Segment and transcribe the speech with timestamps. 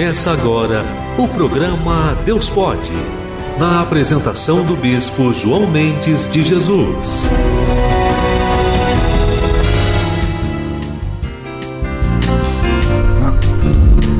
[0.00, 0.82] Começa agora
[1.18, 2.90] o programa Deus Pode,
[3.58, 7.28] na apresentação do Bispo João Mendes de Jesus.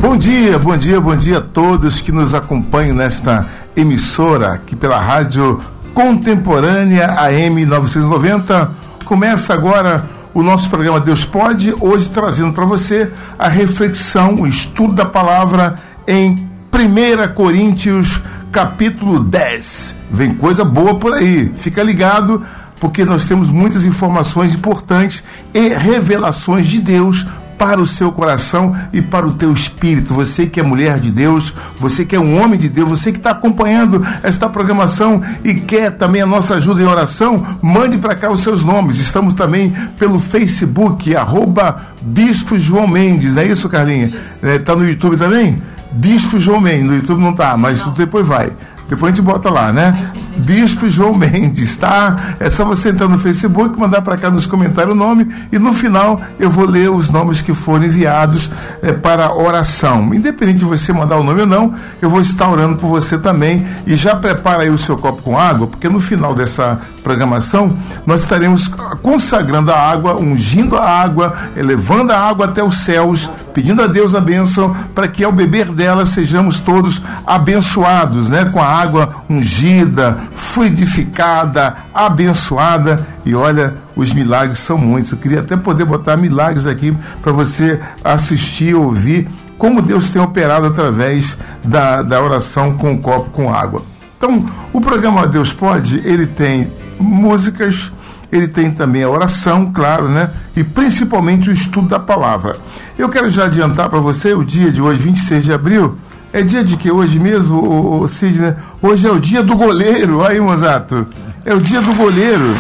[0.02, 5.00] Bom dia, bom dia, bom dia a todos que nos acompanham nesta emissora aqui pela
[5.00, 5.62] Rádio
[5.94, 8.70] Contemporânea AM 990.
[9.06, 14.94] Começa agora o nosso programa Deus Pode, hoje trazendo para você a reflexão, o estudo
[14.94, 15.76] da palavra
[16.06, 18.20] em 1 Coríntios,
[18.52, 19.94] capítulo 10.
[20.10, 22.42] Vem coisa boa por aí, fica ligado,
[22.78, 27.26] porque nós temos muitas informações importantes e revelações de Deus
[27.60, 30.14] para o seu coração e para o teu espírito.
[30.14, 33.18] Você que é mulher de Deus, você que é um homem de Deus, você que
[33.18, 38.32] está acompanhando esta programação e quer também a nossa ajuda em oração, mande para cá
[38.32, 38.96] os seus nomes.
[38.96, 44.06] Estamos também pelo Facebook, arroba Bispo João Mendes, não é isso, Carlinha?
[44.06, 45.60] Está é, tá no YouTube também?
[45.92, 47.92] Bispo João Mendes, no YouTube não está, mas não.
[47.92, 48.52] depois vai.
[48.90, 50.10] Depois a gente bota lá, né?
[50.36, 52.34] Bispo João Mendes, tá?
[52.40, 55.72] É só você entrar no Facebook, mandar para cá nos comentários o nome e no
[55.72, 58.50] final eu vou ler os nomes que foram enviados
[58.82, 60.12] é, para oração.
[60.12, 63.64] Independente de você mandar o nome ou não, eu vou estar orando por você também
[63.86, 68.22] e já prepara aí o seu copo com água, porque no final dessa programação nós
[68.22, 68.68] estaremos
[69.02, 74.14] consagrando a água, ungindo a água, elevando a água até os céus, pedindo a Deus
[74.14, 78.44] a bênção para que ao beber dela sejamos todos abençoados, né?
[78.46, 83.06] Com a água ungida, fluidificada, abençoada.
[83.24, 85.12] E olha, os milagres são muitos.
[85.12, 89.28] Eu queria até poder botar milagres aqui para você assistir, ouvir
[89.60, 93.82] como Deus tem operado através da, da oração com o copo com água.
[94.16, 96.68] Então, o programa Deus Pode, ele tem
[97.00, 97.90] músicas,
[98.30, 100.30] ele tem também a oração, claro, né?
[100.56, 102.56] E principalmente o estudo da palavra.
[102.98, 105.98] Eu quero já adiantar para você o dia de hoje, 26 de abril,
[106.32, 108.54] é dia de que hoje mesmo, o, o Sidney?
[108.80, 110.24] Hoje é o dia do goleiro.
[110.24, 111.04] Aí, Mozato.
[111.44, 112.54] É o dia do goleiro.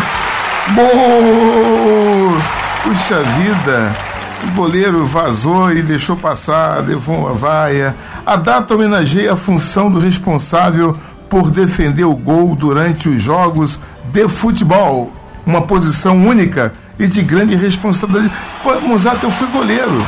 [0.74, 2.42] Boa!
[2.82, 3.94] Puxa vida!
[4.42, 7.94] O goleiro vazou e deixou passar, levou uma vaia.
[8.26, 10.96] A data homenageia a função do responsável
[11.28, 15.12] por defender o gol durante os jogos de futebol.
[15.46, 18.32] Uma posição única e de grande responsabilidade.
[18.62, 20.06] Pô, eu fui goleiro.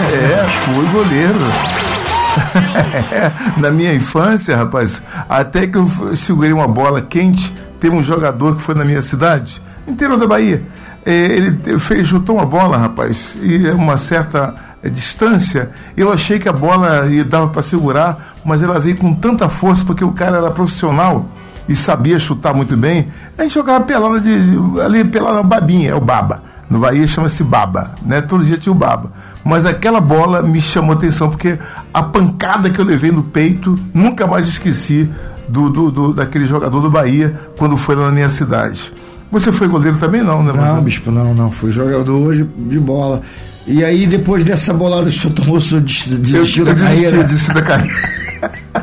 [0.00, 1.40] É, fui goleiro.
[3.58, 8.62] Na minha infância, rapaz, até que eu segurei uma bola quente, teve um jogador que
[8.62, 10.62] foi na minha cidade, interior da Bahia.
[11.04, 16.48] É, ele fez, chutou uma bola, rapaz, e uma certa é, distância, eu achei que
[16.48, 20.50] a bola dava para segurar, mas ela veio com tanta força porque o cara era
[20.50, 21.28] profissional
[21.68, 23.08] e sabia chutar muito bem.
[23.36, 24.30] A gente jogava pelada de,
[24.84, 26.42] ali pelada babinha, é o baba.
[26.68, 28.22] No Bahia chama-se baba, né?
[28.22, 29.12] Todo dia tinha o baba.
[29.44, 31.58] Mas aquela bola me chamou atenção porque
[31.92, 35.08] a pancada que eu levei no peito, nunca mais esqueci
[35.48, 38.90] do, do, do daquele jogador do Bahia quando foi lá na minha cidade.
[39.30, 40.52] Você foi goleiro também não, né?
[40.54, 41.50] Não, bispo, não, não.
[41.50, 43.20] Fui jogador hoje de bola.
[43.66, 47.22] E aí, depois dessa bolada que o senhor tomou, o senhor desistiu da carreira?
[47.22, 48.12] Desisti da carreira.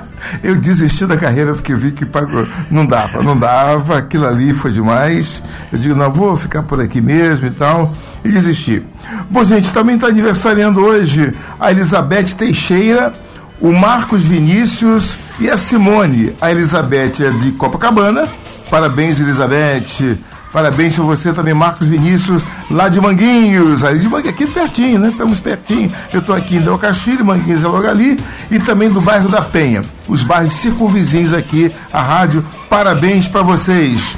[0.43, 2.47] eu desisti da carreira porque vi que pagou.
[2.69, 5.41] Não dava, não dava, aquilo ali foi demais.
[5.71, 7.93] Eu digo, não, vou ficar por aqui mesmo e tal.
[8.23, 8.83] E desisti.
[9.29, 13.13] Bom, gente, também está aniversariando hoje a Elizabeth Teixeira,
[13.61, 16.33] o Marcos Vinícius e a Simone.
[16.41, 18.27] A Elizabeth é de Copacabana.
[18.69, 20.17] Parabéns, Elizabeth.
[20.51, 25.09] Parabéns a você também, Marcos Vinícius, lá de Manguinhos, ali de Manguinhos, aqui pertinho, né?
[25.09, 25.91] Estamos pertinho.
[26.11, 28.17] Eu estou aqui em Del Castilho, Manguinhos é logo ali,
[28.49, 32.43] e também do bairro da Penha, os bairros circunvizinhos aqui, a rádio.
[32.67, 34.15] Parabéns para vocês.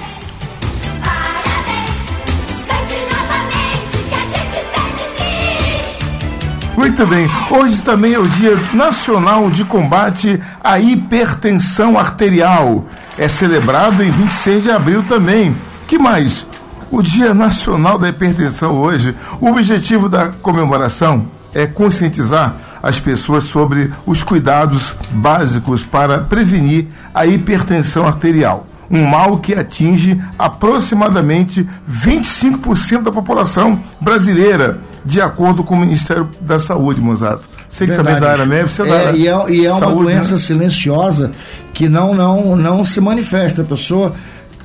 [6.78, 12.86] Muito bem, hoje também é o Dia Nacional de Combate à Hipertensão Arterial.
[13.18, 15.56] É celebrado em 26 de abril também
[15.92, 16.48] que mais?
[16.90, 23.92] O Dia Nacional da Hipertensão hoje, o objetivo da comemoração é conscientizar as pessoas sobre
[24.06, 33.12] os cuidados básicos para prevenir a hipertensão arterial, um mal que atinge aproximadamente 25% da
[33.12, 37.50] população brasileira, de acordo com o Ministério da Saúde, Mozato.
[37.68, 39.72] Você que também é da área médica, você é, da área e é, e é
[39.72, 40.40] uma saúde, doença né?
[40.40, 41.32] silenciosa
[41.74, 43.62] que não, não, não se manifesta.
[43.62, 44.14] A pessoa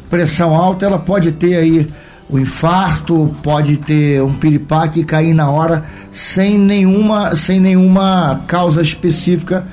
[0.09, 1.87] pressão alta, ela pode ter aí
[2.29, 8.83] o infarto, pode ter um piripaque e cair na hora sem nenhuma, sem nenhuma causa
[8.83, 9.67] específica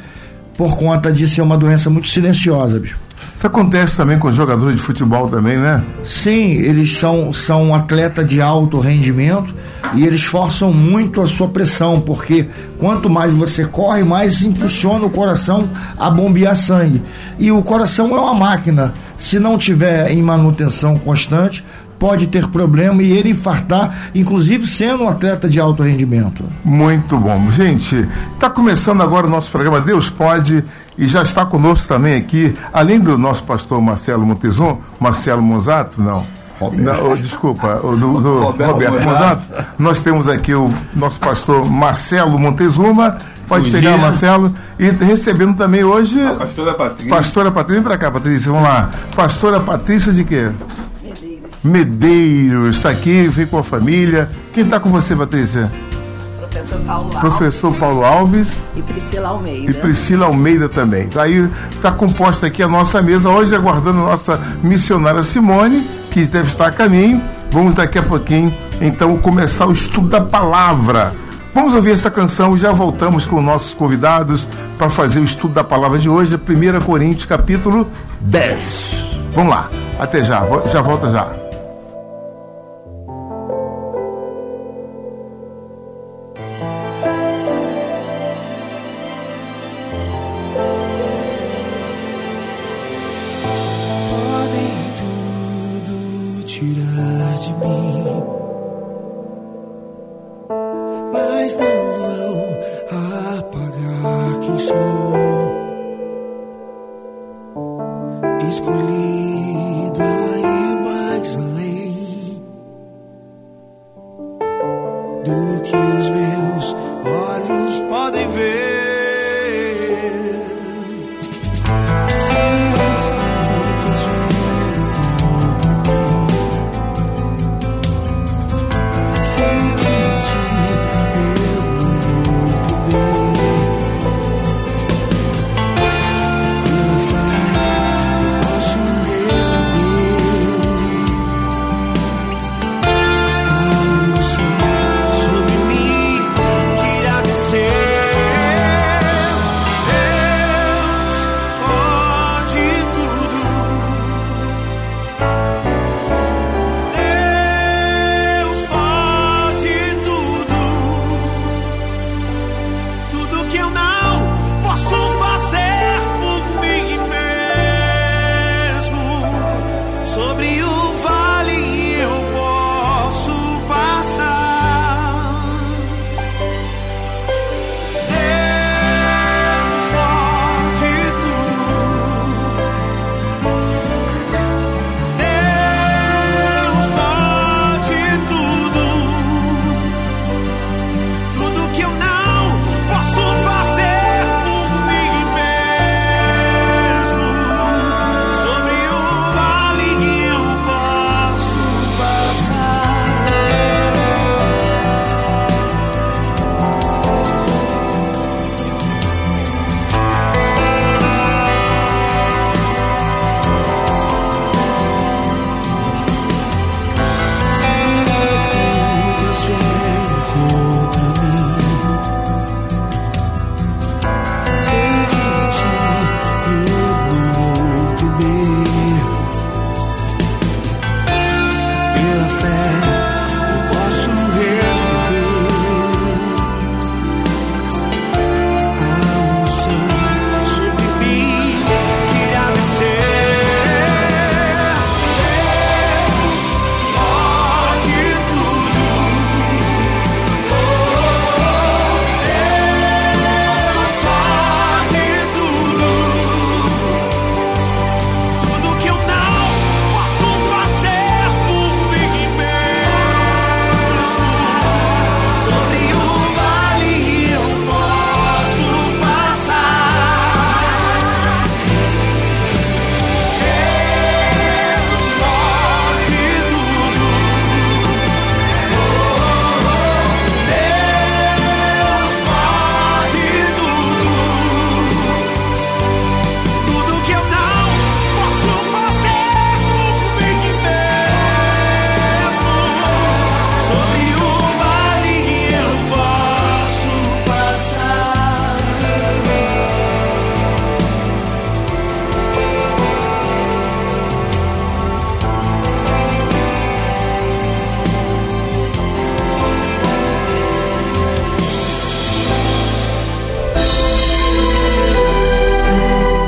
[0.56, 3.03] por conta de ser uma doença muito silenciosa, bicho.
[3.44, 5.84] Isso acontece também com jogadores de futebol também, né?
[6.02, 9.54] Sim, eles são, são atleta de alto rendimento
[9.94, 12.48] e eles forçam muito a sua pressão, porque
[12.80, 15.68] quanto mais você corre, mais impulsiona o coração
[16.00, 17.04] a bombear sangue.
[17.38, 18.94] E o coração é uma máquina.
[19.18, 21.66] Se não tiver em manutenção constante,
[22.04, 26.44] pode ter problema e ele infartar, inclusive sendo um atleta de alto rendimento.
[26.62, 27.50] Muito bom.
[27.50, 30.66] Gente, está começando agora o nosso programa Deus Pode
[30.98, 36.26] e já está conosco também aqui, além do nosso pastor Marcelo Montezon, Marcelo Mozato, não.
[36.74, 42.38] Não, oh, desculpa, do, do Roberto, Roberto Mozato, nós temos aqui o nosso pastor Marcelo
[42.38, 43.18] Montezuma.
[43.48, 44.02] Pode Bom chegar, dia.
[44.02, 44.54] Marcelo.
[44.78, 46.22] E recebendo também hoje.
[46.22, 47.16] A pastora Patrícia.
[47.16, 48.90] Pastora Patrícia, vem para cá, Patrícia, vamos lá.
[49.16, 50.50] Pastora Patrícia de quê?
[51.64, 52.78] Medeiros.
[52.78, 54.30] Está aqui, vem com a família.
[54.54, 55.72] Quem está com você, Patrícia?
[56.40, 57.20] Professor Paulo Alves.
[57.20, 58.62] Professor Paulo Alves.
[58.76, 59.72] E Priscila Almeida.
[59.72, 61.10] E Priscila Almeida também.
[61.16, 66.48] Aí está composta aqui a nossa mesa, hoje aguardando a nossa missionária Simone, que deve
[66.48, 67.22] estar a caminho.
[67.52, 71.14] Vamos daqui a pouquinho, então, começar o estudo da palavra.
[71.54, 75.64] Vamos ouvir essa canção e já voltamos com nossos convidados para fazer o estudo da
[75.64, 77.88] palavra de hoje, 1 Coríntios capítulo
[78.22, 79.06] 10.
[79.36, 79.70] Vamos lá,
[80.00, 81.43] até já, já volta já.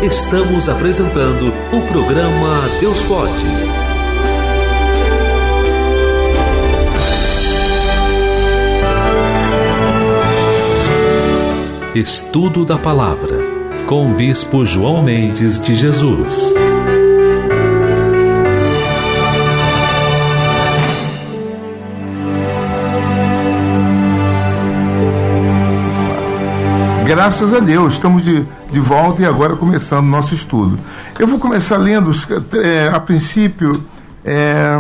[0.06, 3.34] Estamos apresentando o programa Deus Pode.
[11.96, 13.40] Estudo da Palavra,
[13.88, 16.54] com o Bispo João Mendes de Jesus.
[27.06, 30.80] Graças a Deus, estamos de, de volta e agora começando o nosso estudo.
[31.20, 32.10] Eu vou começar lendo,
[32.64, 33.86] é, a princípio,
[34.24, 34.76] é,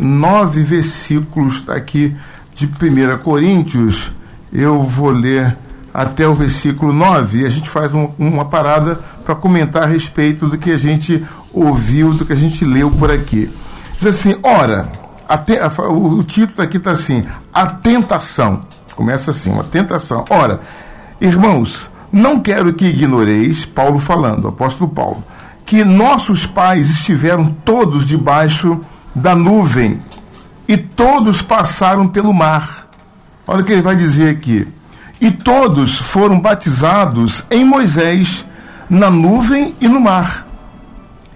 [0.00, 2.16] nove versículos aqui
[2.54, 4.10] de 1 Coríntios.
[4.50, 5.54] Eu vou ler
[5.92, 10.48] até o versículo 9 e a gente faz um, uma parada para comentar a respeito
[10.48, 13.50] do que a gente ouviu, do que a gente leu por aqui.
[13.98, 14.90] Diz assim: ora,
[15.28, 15.38] a,
[15.90, 18.64] o, título aqui está assim: A Tentação.
[18.94, 20.24] Começa assim, uma tentação.
[20.30, 20.60] Ora,
[21.20, 25.24] Irmãos, não quero que ignoreis, Paulo falando, apóstolo Paulo,
[25.64, 28.80] que nossos pais estiveram todos debaixo
[29.14, 30.00] da nuvem
[30.68, 32.88] e todos passaram pelo mar.
[33.46, 34.68] Olha o que ele vai dizer aqui.
[35.20, 38.44] E todos foram batizados em Moisés,
[38.88, 40.45] na nuvem e no mar.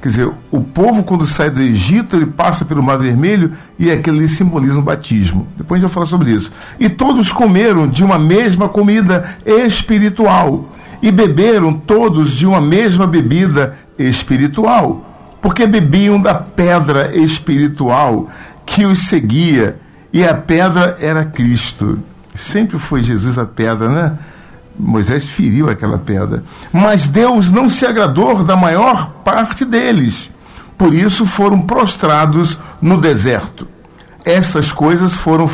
[0.00, 4.18] Quer dizer, o povo, quando sai do Egito, ele passa pelo Mar Vermelho e aquele
[4.18, 5.46] ali simboliza um batismo.
[5.56, 6.50] Depois a gente vai falar sobre isso.
[6.78, 10.70] E todos comeram de uma mesma comida espiritual
[11.02, 15.04] e beberam todos de uma mesma bebida espiritual,
[15.40, 18.30] porque bebiam da pedra espiritual
[18.64, 19.78] que os seguia,
[20.12, 21.98] e a pedra era Cristo.
[22.34, 24.18] Sempre foi Jesus a pedra, né?
[24.80, 26.42] Moisés feriu aquela pedra.
[26.72, 30.30] Mas Deus não se agradou da maior parte deles.
[30.76, 33.68] Por isso foram prostrados no deserto.
[34.24, 35.48] Essas coisas foram,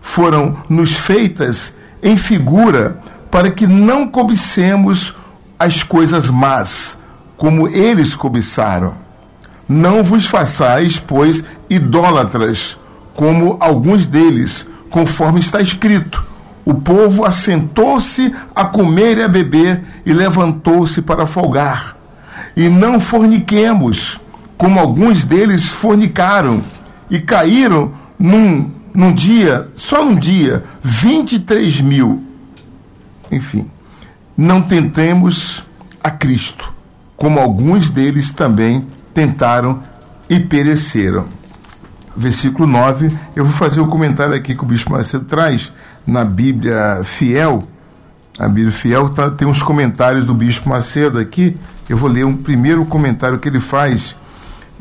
[0.00, 1.72] foram nos feitas
[2.02, 5.14] em figura para que não cobicemos
[5.58, 6.96] as coisas más,
[7.36, 8.94] como eles cobiçaram.
[9.68, 12.76] Não vos façais, pois, idólatras,
[13.14, 16.24] como alguns deles, conforme está escrito
[16.68, 21.96] o povo assentou-se a comer e a beber e levantou-se para folgar.
[22.54, 24.20] E não forniquemos,
[24.58, 26.62] como alguns deles fornicaram,
[27.08, 32.22] e caíram num, num dia, só num dia, 23 mil.
[33.32, 33.70] Enfim,
[34.36, 35.64] não tentemos
[36.04, 36.70] a Cristo,
[37.16, 39.82] como alguns deles também tentaram
[40.28, 41.24] e pereceram.
[42.14, 45.72] Versículo 9, eu vou fazer o um comentário aqui que o Bispo Macedo traz,
[46.08, 47.68] na Bíblia Fiel,
[48.38, 51.54] a Bíblia Fiel tá, tem uns comentários do Bispo Macedo aqui.
[51.86, 54.16] Eu vou ler um primeiro comentário que ele faz.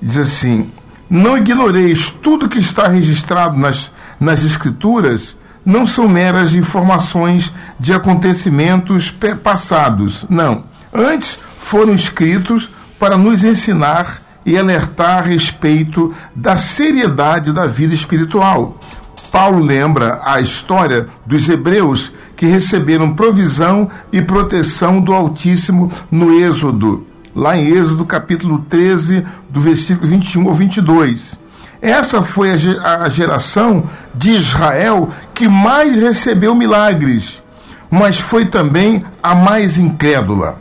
[0.02, 0.72] Diz assim:
[1.10, 9.14] Não ignoreis tudo que está registrado nas, nas Escrituras, não são meras informações de acontecimentos
[9.44, 10.26] passados.
[10.30, 10.64] Não.
[10.94, 18.80] Antes foram escritos para nos ensinar e alertar a respeito da seriedade da vida espiritual
[19.28, 27.06] Paulo lembra a história dos hebreus que receberam provisão e proteção do Altíssimo no Êxodo,
[27.36, 31.38] lá em Êxodo capítulo 13, do versículo 21 ao 22.
[31.82, 33.84] Essa foi a geração
[34.16, 37.42] de Israel que mais recebeu milagres,
[37.90, 40.60] mas foi também a mais incrédula.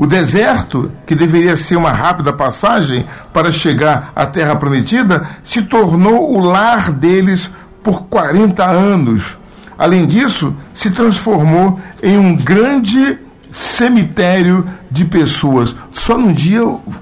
[0.00, 6.34] O deserto, que deveria ser uma rápida passagem para chegar à terra prometida, se tornou
[6.34, 7.50] o lar deles
[7.82, 9.38] por 40 anos.
[9.78, 13.18] Além disso, se transformou em um grande
[13.50, 15.74] cemitério de pessoas.
[15.90, 16.60] Só num dia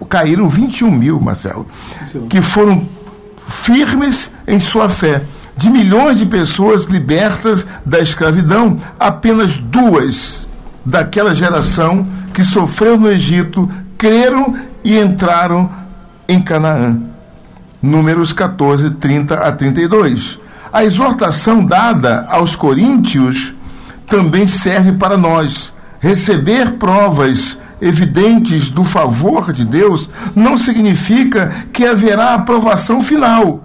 [0.08, 1.66] caíram 21 mil, Marcelo,
[2.28, 2.86] que foram
[3.46, 5.22] firmes em sua fé.
[5.56, 10.46] De milhões de pessoas libertas da escravidão, apenas duas
[10.84, 15.68] daquela geração que sofreu no Egito creram e entraram
[16.28, 16.96] em Canaã.
[17.82, 20.38] Números 14, 30 a 32.
[20.72, 23.54] A exortação dada aos coríntios
[24.06, 25.72] também serve para nós.
[26.00, 33.62] Receber provas evidentes do favor de Deus não significa que haverá aprovação final,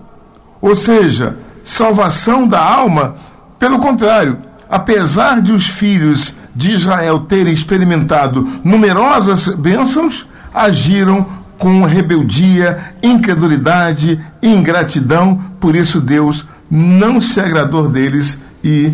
[0.62, 3.15] ou seja, salvação da alma.
[3.60, 4.38] Pelo contrário,
[4.69, 11.25] apesar de os filhos de Israel terem experimentado numerosas bênçãos, agiram
[11.57, 16.45] com rebeldia, incredulidade e ingratidão, por isso Deus
[16.75, 18.92] não se agradou deles e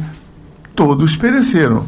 [0.75, 1.85] todos pereceram.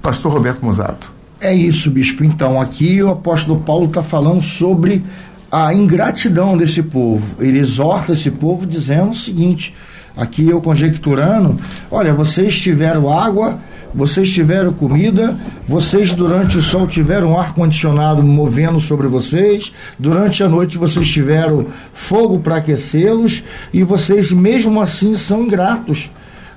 [0.00, 1.10] Pastor Roberto Mozato.
[1.40, 2.22] É isso, bispo.
[2.22, 5.04] Então, aqui o apóstolo Paulo está falando sobre
[5.50, 7.42] a ingratidão desse povo.
[7.42, 9.74] Ele exorta esse povo dizendo o seguinte:
[10.16, 11.58] aqui eu conjecturando,
[11.90, 13.58] olha, vocês tiveram água
[13.94, 15.36] vocês tiveram comida,
[15.68, 21.66] vocês durante o sol tiveram ar condicionado movendo sobre vocês, durante a noite vocês tiveram
[21.92, 26.10] fogo para aquecê-los e vocês mesmo assim são ingratos.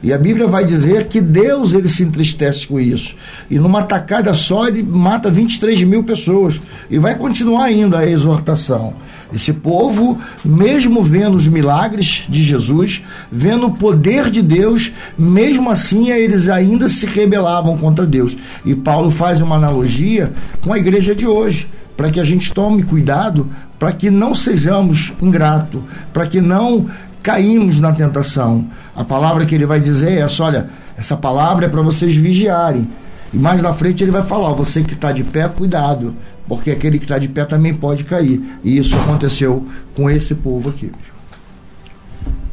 [0.03, 3.15] E a Bíblia vai dizer que Deus ele se entristece com isso.
[3.49, 6.61] E numa tacada só ele mata 23 mil pessoas.
[6.91, 8.93] E vai continuar ainda a exortação.
[9.35, 16.09] Esse povo, mesmo vendo os milagres de Jesus, vendo o poder de Deus, mesmo assim
[16.09, 18.37] eles ainda se rebelavam contra Deus.
[18.63, 22.83] E Paulo faz uma analogia com a igreja de hoje, para que a gente tome
[22.83, 25.81] cuidado, para que não sejamos ingratos,
[26.13, 26.89] para que não
[27.21, 28.65] caímos na tentação.
[28.95, 32.87] A palavra que ele vai dizer é essa: olha, essa palavra é para vocês vigiarem.
[33.33, 36.15] E mais na frente ele vai falar: ó, você que está de pé, cuidado,
[36.47, 38.41] porque aquele que está de pé também pode cair.
[38.63, 40.91] E isso aconteceu com esse povo aqui.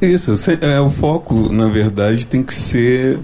[0.01, 3.21] Isso, é, o foco, na verdade, tem que ser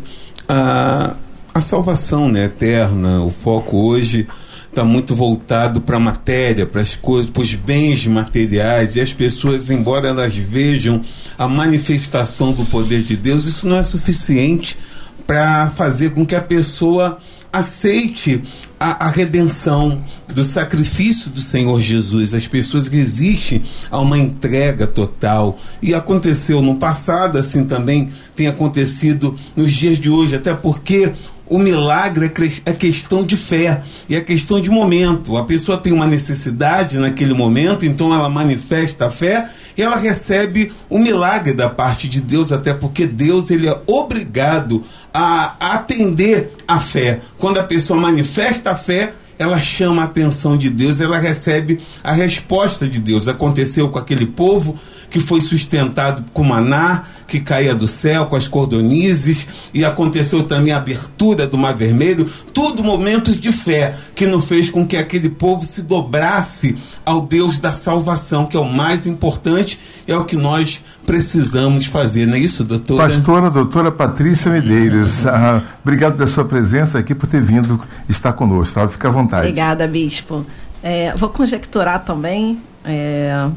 [0.49, 1.17] a,
[1.53, 3.23] a salvação né, eterna.
[3.23, 4.29] O foco hoje
[4.69, 9.13] está muito voltado para a matéria, para as coisas, para os bens materiais, e as
[9.13, 11.03] pessoas, embora elas vejam
[11.37, 14.79] a manifestação do poder de Deus, isso não é suficiente
[15.27, 17.19] para fazer com que a pessoa
[17.53, 18.43] aceite
[18.79, 22.33] a, a, redenção do sacrifício do Senhor Jesus.
[22.33, 25.59] As pessoas resistem a uma entrega total.
[25.83, 31.13] E aconteceu no passado, assim também tem acontecido nos dias de hoje, até porque
[31.49, 32.27] o milagre
[32.67, 35.37] é, é questão de fé e é questão de momento.
[35.37, 40.73] A pessoa tem uma necessidade naquele momento, então ela manifesta a fé e ela recebe
[40.91, 44.83] o milagre da parte de Deus, até porque Deus ele é obrigado
[45.15, 47.21] a atender a fé.
[47.39, 52.13] Quando a pessoa manifesta a fé, ela chama a atenção de Deus, ela recebe a
[52.13, 53.29] resposta de Deus.
[53.29, 54.79] Aconteceu com aquele povo
[55.11, 60.73] que foi sustentado com maná, que caía do céu, com as cordonizes, e aconteceu também
[60.73, 65.29] a abertura do Mar Vermelho, tudo momentos de fé, que não fez com que aquele
[65.29, 70.37] povo se dobrasse ao Deus da salvação, que é o mais importante, é o que
[70.37, 73.09] nós precisamos fazer, não é isso, doutora?
[73.09, 78.75] Pastora, doutora Patrícia Medeiros, ah, obrigado pela sua presença aqui, por ter vindo estar conosco,
[78.75, 78.87] tá?
[78.87, 79.47] fica à vontade.
[79.49, 80.45] Obrigada, Bispo.
[80.83, 83.49] É, vou conjecturar também, é,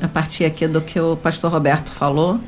[0.00, 2.40] a partir aqui do que o pastor Roberto falou.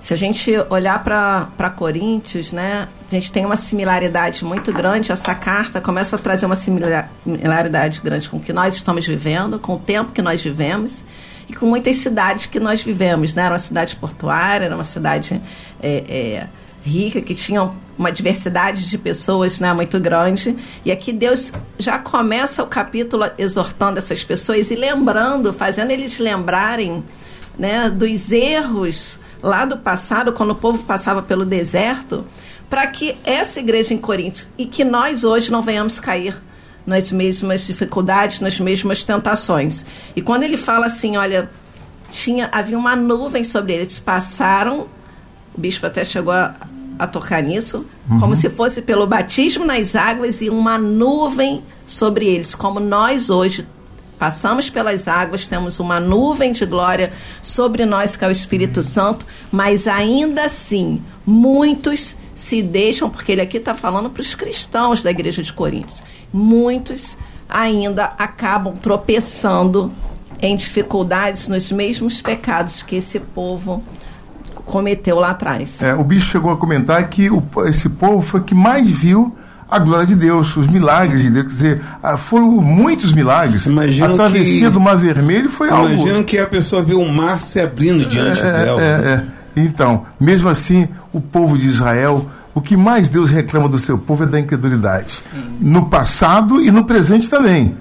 [0.00, 5.12] Se a gente olhar para Coríntios, né, a gente tem uma similaridade muito grande.
[5.12, 9.74] Essa carta começa a trazer uma similaridade grande com o que nós estamos vivendo, com
[9.74, 11.04] o tempo que nós vivemos
[11.48, 13.34] e com muitas cidades que nós vivemos.
[13.34, 13.42] Né?
[13.42, 15.40] Era uma cidade portuária, era uma cidade
[15.80, 16.46] é, é,
[16.84, 20.56] rica, que tinha uma diversidade de pessoas né, muito grande.
[20.84, 27.02] E aqui Deus já começa o capítulo exortando essas pessoas e lembrando, fazendo eles lembrarem
[27.58, 32.24] né, dos erros lá do passado, quando o povo passava pelo deserto,
[32.68, 36.36] para que essa igreja em Corinto e que nós hoje não venhamos cair
[36.86, 39.84] nas mesmas dificuldades, nas mesmas tentações.
[40.14, 41.50] E quando ele fala assim, olha,
[42.10, 44.86] tinha havia uma nuvem sobre eles, passaram,
[45.54, 46.54] o bispo até chegou a,
[46.98, 48.20] a tocar nisso, uhum.
[48.20, 53.66] como se fosse pelo batismo nas águas e uma nuvem sobre eles, como nós hoje
[54.18, 59.26] passamos pelas águas, temos uma nuvem de glória sobre nós, que é o Espírito Santo,
[59.52, 65.10] mas ainda assim, muitos se deixam, porque ele aqui está falando para os cristãos da
[65.10, 67.16] igreja de Coríntios, muitos
[67.48, 69.90] ainda acabam tropeçando
[70.40, 73.82] em dificuldades nos mesmos pecados que esse povo
[74.66, 75.82] cometeu lá atrás.
[75.82, 79.34] É, o bicho chegou a comentar que o, esse povo foi que mais viu
[79.70, 81.46] a glória de Deus, os milagres de Deus.
[81.46, 83.64] Quer dizer, ah, foram muitos milagres.
[83.64, 86.02] Imagina a travessia que, do Mar Vermelho foi imagina algo.
[86.02, 88.82] Imagina que a pessoa vê o mar se abrindo diante é, dela.
[88.82, 89.24] É, é.
[89.56, 94.24] Então, mesmo assim, o povo de Israel, o que mais Deus reclama do seu povo
[94.24, 95.22] é da incredulidade.
[95.60, 97.76] No passado e no presente também.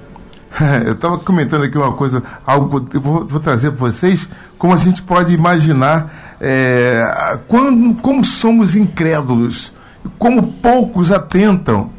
[0.86, 4.74] Eu estava comentando aqui uma coisa, algo que eu vou, vou trazer para vocês, como
[4.74, 9.74] a gente pode imaginar é, quando, como somos incrédulos
[10.18, 11.90] como poucos atentam,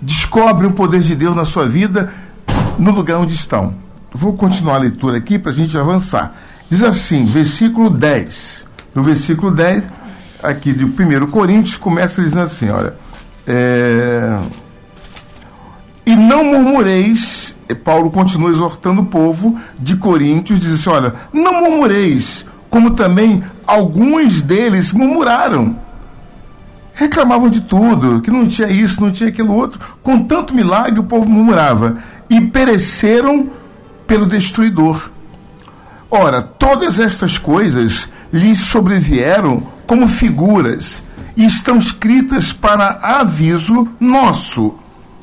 [0.00, 2.12] descobrem o poder de Deus na sua vida
[2.78, 3.74] no lugar onde estão.
[4.12, 6.34] Vou continuar a leitura aqui para a gente avançar.
[6.68, 8.64] Diz assim, versículo 10.
[8.94, 9.84] No versículo 10,
[10.44, 12.94] aqui de 1 Coríntios, começa dizendo assim: olha.
[13.46, 14.38] É...
[16.06, 22.44] E não murmureis, Paulo continua exortando o povo de Coríntios, diz assim: olha, não murmureis,
[22.68, 25.84] como também alguns deles murmuraram
[26.94, 29.80] reclamavam de tudo, que não tinha isso, não tinha aquilo outro.
[30.02, 31.98] Com tanto milagre, o povo murmurava.
[32.30, 33.50] E pereceram
[34.06, 35.10] pelo destruidor.
[36.10, 41.02] Ora, todas estas coisas lhes sobrevieram como figuras,
[41.36, 44.74] e estão escritas para aviso nosso,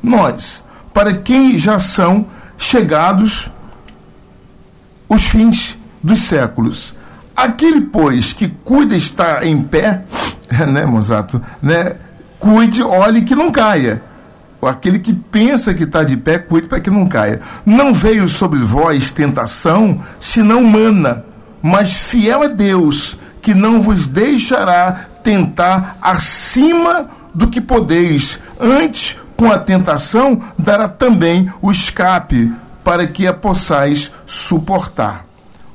[0.02, 2.26] nós, para quem já são
[2.58, 3.50] chegados
[5.08, 6.94] os fins dos séculos.
[7.34, 10.02] Aquele, pois, que cuida estar em pé,
[10.68, 11.96] né, Mozato, né,
[12.38, 14.02] cuide, olhe que não caia.
[14.60, 17.40] Aquele que pensa que está de pé, cuide para que não caia.
[17.66, 21.24] Não veio sobre vós tentação, senão humana,
[21.60, 28.38] mas fiel é Deus, que não vos deixará tentar acima do que podeis.
[28.58, 32.52] Antes, com a tentação, dará também o escape,
[32.84, 35.24] para que a possais suportar.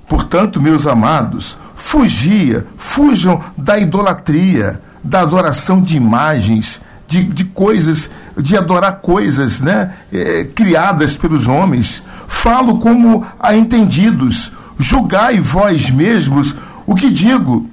[0.07, 8.57] Portanto, meus amados, fugia, fujam da idolatria, da adoração de imagens, de, de coisas, de
[8.57, 12.03] adorar coisas né, é, criadas pelos homens.
[12.27, 16.53] Falo como a entendidos, julgai vós mesmos
[16.87, 17.69] o que digo.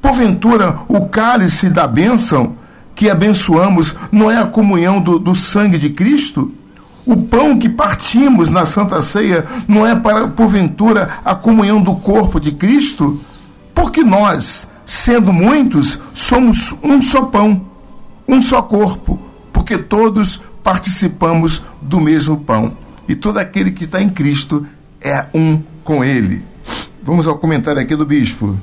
[0.00, 2.56] Porventura, o cálice da bênção
[2.94, 6.52] que abençoamos não é a comunhão do, do sangue de Cristo?
[7.06, 12.40] O pão que partimos na Santa Ceia não é para, porventura, a comunhão do corpo
[12.40, 13.20] de Cristo?
[13.74, 17.66] Porque nós, sendo muitos, somos um só pão,
[18.26, 19.20] um só corpo,
[19.52, 22.72] porque todos participamos do mesmo pão.
[23.06, 24.66] E todo aquele que está em Cristo
[25.00, 26.53] é um com ele.
[27.04, 28.58] Vamos ao comentário aqui do bispo.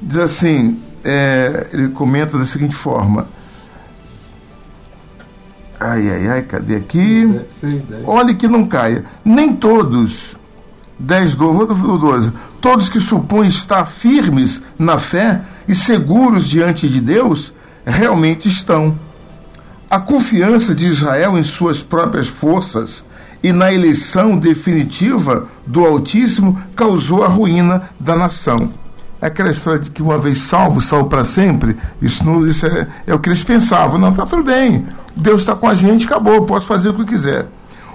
[0.00, 3.26] Diz assim: é, ele comenta da seguinte forma
[5.82, 7.26] Ai, ai, ai, cadê aqui?
[8.04, 9.02] Olhe que não caia.
[9.24, 10.36] Nem todos,
[10.98, 17.54] 10, 12, todos que supõem estar firmes na fé e seguros diante de Deus,
[17.86, 18.94] realmente estão.
[19.88, 23.02] A confiança de Israel em suas próprias forças
[23.42, 28.70] e na eleição definitiva do Altíssimo causou a ruína da nação.
[29.20, 32.86] É aquela história de que uma vez salvo, salvo para sempre, isso, não, isso é,
[33.06, 33.98] é, o que eles pensavam.
[33.98, 37.46] Não, está tudo bem, Deus está com a gente, acabou, posso fazer o que quiser.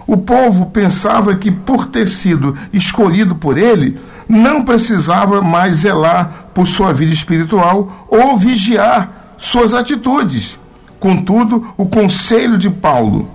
[0.07, 3.97] O povo pensava que, por ter sido escolhido por ele,
[4.29, 10.59] não precisava mais zelar por sua vida espiritual ou vigiar suas atitudes.
[10.99, 13.29] Contudo, o conselho de Paulo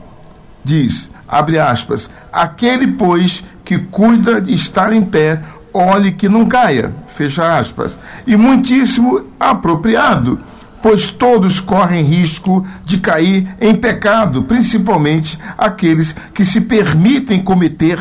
[0.64, 5.40] diz, abre aspas, aquele, pois, que cuida de estar em pé,
[5.72, 10.40] olhe que não caia, fecha aspas, e muitíssimo apropriado,
[10.82, 17.98] pois todos correm risco de cair em pecado, principalmente aqueles que se permitem cometer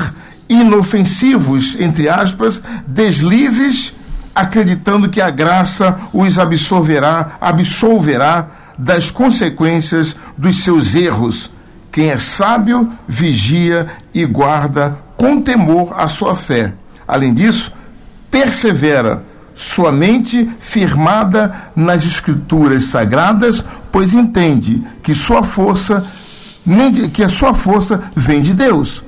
[0.47, 3.93] inofensivos, entre aspas, deslizes,
[4.33, 11.51] acreditando que a graça os absolverá, absolverá das consequências dos seus erros.
[11.91, 16.73] Quem é sábio, vigia e guarda com temor a sua fé
[17.09, 17.73] Além disso,
[18.29, 19.23] persevera
[19.55, 26.05] sua mente firmada nas escrituras sagradas, pois entende que sua força
[27.11, 29.03] que a sua força vem de Deus.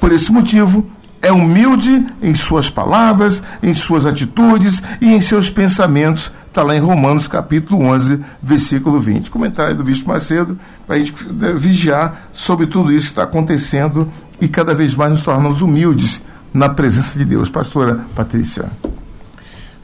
[0.00, 0.86] Por esse motivo,
[1.22, 6.32] é humilde em suas palavras, em suas atitudes e em seus pensamentos.
[6.48, 9.30] Está lá em Romanos capítulo 11, versículo 20.
[9.30, 11.14] Comentário do Bispo Macedo, para a gente
[11.56, 16.20] vigiar sobre tudo isso que está acontecendo e cada vez mais nos tornamos humildes
[16.52, 17.48] na presença de Deus.
[17.48, 18.64] Pastora Patrícia.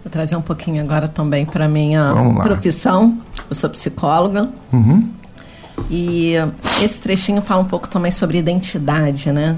[0.05, 3.17] Vou trazer um pouquinho agora também para a minha profissão.
[3.49, 4.49] Eu sou psicóloga.
[4.73, 5.09] Uhum.
[5.89, 6.35] E
[6.83, 9.57] esse trechinho fala um pouco também sobre identidade, né?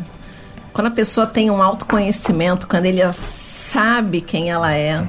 [0.73, 5.07] Quando a pessoa tem um autoconhecimento, quando ele sabe quem ela é,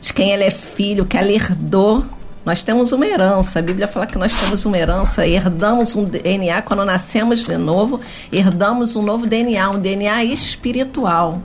[0.00, 2.04] de quem ela é filho, que ela herdou
[2.44, 3.58] nós temos uma herança.
[3.58, 8.00] A Bíblia fala que nós temos uma herança, herdamos um DNA quando nascemos de novo,
[8.30, 11.42] herdamos um novo DNA, um DNA espiritual.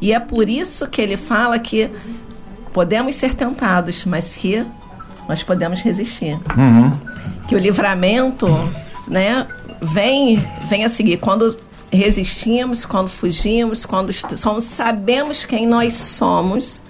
[0.00, 1.90] E é por isso que ele fala que
[2.74, 4.64] podemos ser tentados, mas que
[5.26, 6.38] nós podemos resistir.
[6.56, 6.92] Uhum.
[7.48, 8.46] Que o livramento,
[9.08, 9.46] né,
[9.80, 11.56] vem, vem a seguir quando
[11.94, 16.82] resistimos, quando fugimos, quando somos, sabemos quem nós somos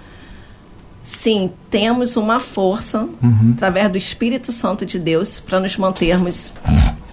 [1.05, 3.53] sim, temos uma força uhum.
[3.55, 6.51] através do Espírito Santo de Deus para nos mantermos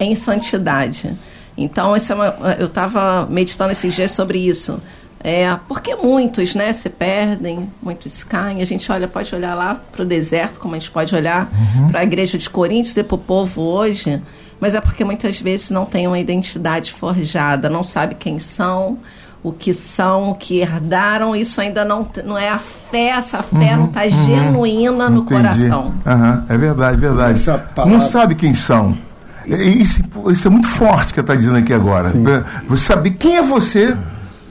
[0.00, 1.16] em santidade.
[1.56, 4.82] Então, é uma, eu estava meditando esses dias sobre isso.
[5.24, 8.62] É, porque muitos né, se perdem, muitos caem.
[8.62, 11.88] A gente olha, pode olhar lá para o deserto, como a gente pode olhar uhum.
[11.88, 14.20] para a igreja de Coríntios e para o povo hoje,
[14.62, 18.96] mas é porque muitas vezes não tem uma identidade forjada, não sabe quem são,
[19.42, 23.72] o que são, o que herdaram, isso ainda não, não é a fé, essa fé
[23.72, 25.42] uhum, não está uhum, genuína no entendi.
[25.42, 25.94] coração.
[26.06, 27.44] Uhum, é verdade, verdade.
[27.88, 28.96] Não sabe quem são.
[29.44, 32.10] Isso, isso é muito forte que está dizendo aqui agora.
[32.10, 32.22] Sim.
[32.68, 33.96] Você saber quem é você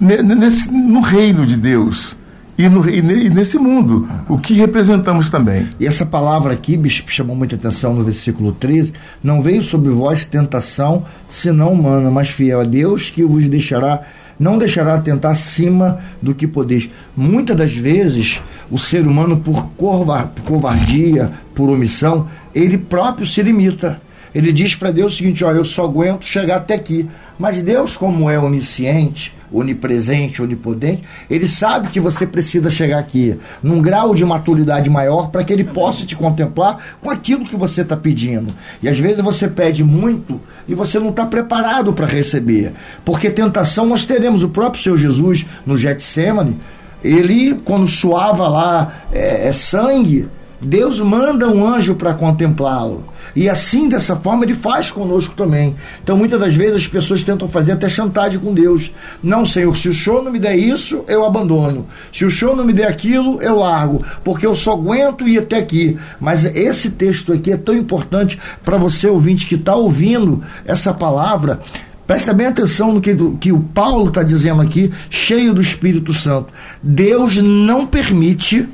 [0.01, 2.17] nesse, no reino de Deus.
[2.61, 5.67] E, no, e, nesse mundo, o que representamos também.
[5.79, 8.93] E essa palavra aqui, bispo, chamou muita atenção no versículo 13:
[9.23, 14.01] Não veio sobre vós tentação, senão humana, mas fiel a Deus que vos deixará
[14.39, 16.89] não deixará tentar acima do que podeis.
[17.15, 24.01] Muitas das vezes, o ser humano, por covardia, por omissão, ele próprio se limita.
[24.33, 27.07] Ele diz para Deus o seguinte: ó, eu só aguento chegar até aqui.
[27.37, 33.81] Mas Deus, como é onisciente, onipresente, onipotente, ele sabe que você precisa chegar aqui num
[33.81, 37.97] grau de maturidade maior para que ele possa te contemplar com aquilo que você está
[37.97, 38.53] pedindo.
[38.81, 42.73] E às vezes você pede muito e você não está preparado para receber.
[43.03, 44.43] Porque tentação nós teremos.
[44.43, 46.57] O próprio Senhor Jesus, no Getsemane,
[47.03, 50.27] ele, quando suava lá é, é sangue,
[50.61, 53.03] Deus manda um anjo para contemplá-lo.
[53.35, 55.75] E assim, dessa forma, ele faz conosco também.
[56.03, 58.91] Então, muitas das vezes, as pessoas tentam fazer até chantagem com Deus.
[59.23, 61.87] Não, Senhor, se o Senhor não me der isso, eu abandono.
[62.13, 64.03] Se o Senhor não me der aquilo, eu largo.
[64.23, 65.97] Porque eu só aguento ir até aqui.
[66.19, 71.61] Mas esse texto aqui é tão importante para você, ouvinte, que está ouvindo essa palavra.
[72.05, 76.13] Presta bem atenção no que, do, que o Paulo está dizendo aqui, cheio do Espírito
[76.13, 76.51] Santo.
[76.83, 78.67] Deus não permite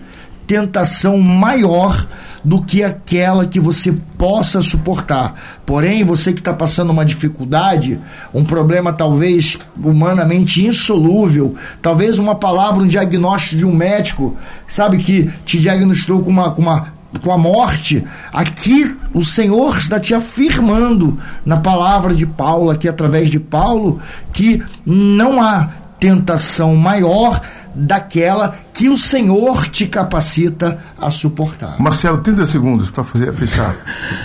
[0.47, 2.07] tentação maior
[2.47, 5.35] do que aquela que você possa suportar.
[5.65, 7.99] Porém, você que está passando uma dificuldade,
[8.33, 15.29] um problema talvez humanamente insolúvel, talvez uma palavra, um diagnóstico de um médico, sabe, que
[15.43, 21.17] te diagnosticou com uma, com uma com a morte, aqui o Senhor está te afirmando
[21.45, 23.99] na palavra de Paulo, aqui através de Paulo,
[24.31, 27.41] que não há tentação maior
[27.73, 31.79] daquela que o Senhor te capacita a suportar.
[31.79, 33.75] Marcelo, 30 segundos para fazer fechar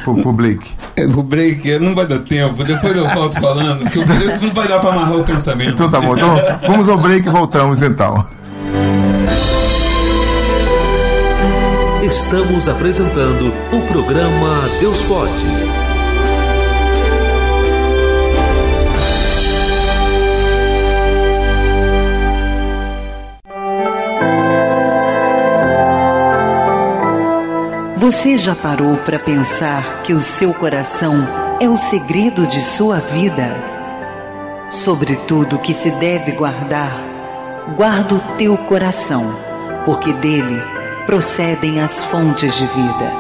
[0.05, 0.71] pro Blake.
[0.97, 4.55] É, o Blake não vai dar tempo, depois eu volto falando, que o Blake não
[4.55, 5.75] vai dar para amarrar o pensamento.
[5.75, 6.35] Então tá bom, então
[6.67, 8.27] vamos ao break e voltamos então.
[12.03, 15.82] Estamos apresentando o programa Deus Pode.
[28.13, 31.27] Você já parou para pensar que o seu coração
[31.59, 33.57] é o segredo de sua vida?
[34.71, 36.93] Sobre tudo que se deve guardar,
[37.75, 39.35] guarda o teu coração,
[39.87, 40.63] porque dele
[41.07, 43.13] procedem as fontes de vida.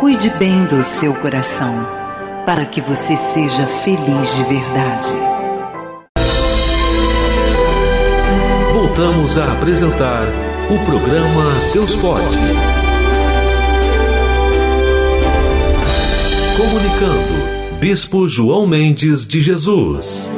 [0.00, 1.86] Cuide bem do seu coração,
[2.46, 5.12] para que você seja feliz de verdade.
[8.72, 10.24] Voltamos a apresentar
[10.70, 12.71] o programa Deus Pode.
[16.56, 20.28] Comunicando, Bispo João Mendes de Jesus.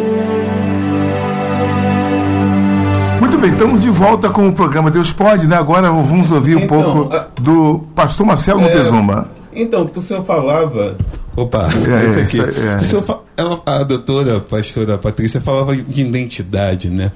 [3.18, 5.56] Muito bem, estamos de volta com o programa Deus Pode, né?
[5.56, 7.26] Agora vamos ouvir um então, pouco a...
[7.40, 8.62] do pastor Marcelo é...
[8.62, 9.28] Montezuma.
[9.52, 10.96] Então, o senhor falava.
[11.36, 11.68] Opa,
[12.02, 12.40] é, esse aqui.
[12.40, 17.10] É, o senhor, ela, a doutora, a pastora Patrícia, falava de identidade, né?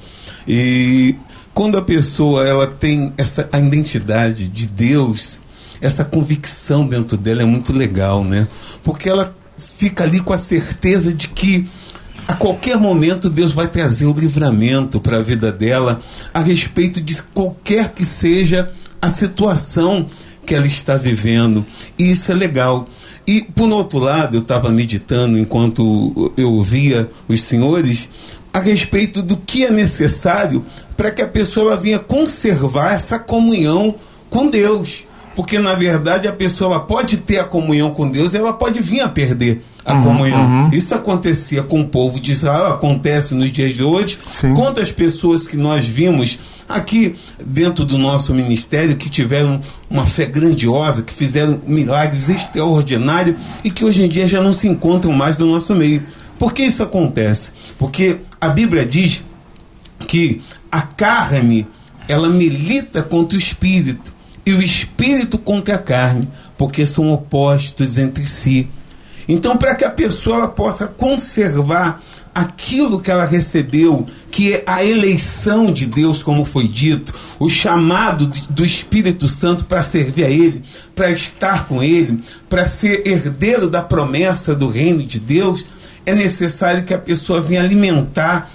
[0.46, 1.14] E
[1.54, 5.40] quando a pessoa ela tem essa a identidade de Deus,
[5.80, 8.46] essa convicção dentro dela é muito legal, né?
[8.82, 11.68] Porque ela fica ali com a certeza de que
[12.26, 16.00] a qualquer momento Deus vai trazer o livramento para a vida dela
[16.32, 20.08] a respeito de qualquer que seja a situação
[20.44, 21.64] que ela está vivendo.
[21.98, 22.86] E isso é legal.
[23.26, 28.08] E, por outro lado, eu estava meditando enquanto eu ouvia os senhores
[28.52, 30.64] a respeito do que é necessário
[30.96, 33.94] para que a pessoa venha conservar essa comunhão
[34.30, 35.07] com Deus
[35.38, 39.08] porque na verdade a pessoa pode ter a comunhão com Deus, ela pode vir a
[39.08, 40.44] perder a uhum, comunhão.
[40.44, 40.70] Uhum.
[40.72, 44.18] Isso acontecia com o povo de Israel, acontece nos dias de hoje.
[44.32, 44.52] Sim.
[44.52, 51.04] Quantas pessoas que nós vimos aqui dentro do nosso ministério que tiveram uma fé grandiosa,
[51.04, 55.46] que fizeram milagres extraordinários e que hoje em dia já não se encontram mais no
[55.46, 56.02] nosso meio.
[56.36, 57.52] Por que isso acontece?
[57.78, 59.24] Porque a Bíblia diz
[60.04, 61.64] que a carne
[62.08, 64.17] ela milita contra o espírito
[64.48, 68.66] e o espírito contra a carne, porque são opostos entre si.
[69.28, 72.02] Então, para que a pessoa possa conservar
[72.34, 78.26] aquilo que ela recebeu, que é a eleição de Deus, como foi dito, o chamado
[78.48, 80.62] do Espírito Santo para servir a Ele,
[80.96, 85.66] para estar com Ele, para ser herdeiro da promessa do reino de Deus,
[86.06, 88.50] é necessário que a pessoa venha alimentar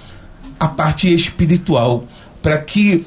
[0.59, 2.07] a parte espiritual,
[2.41, 3.05] para que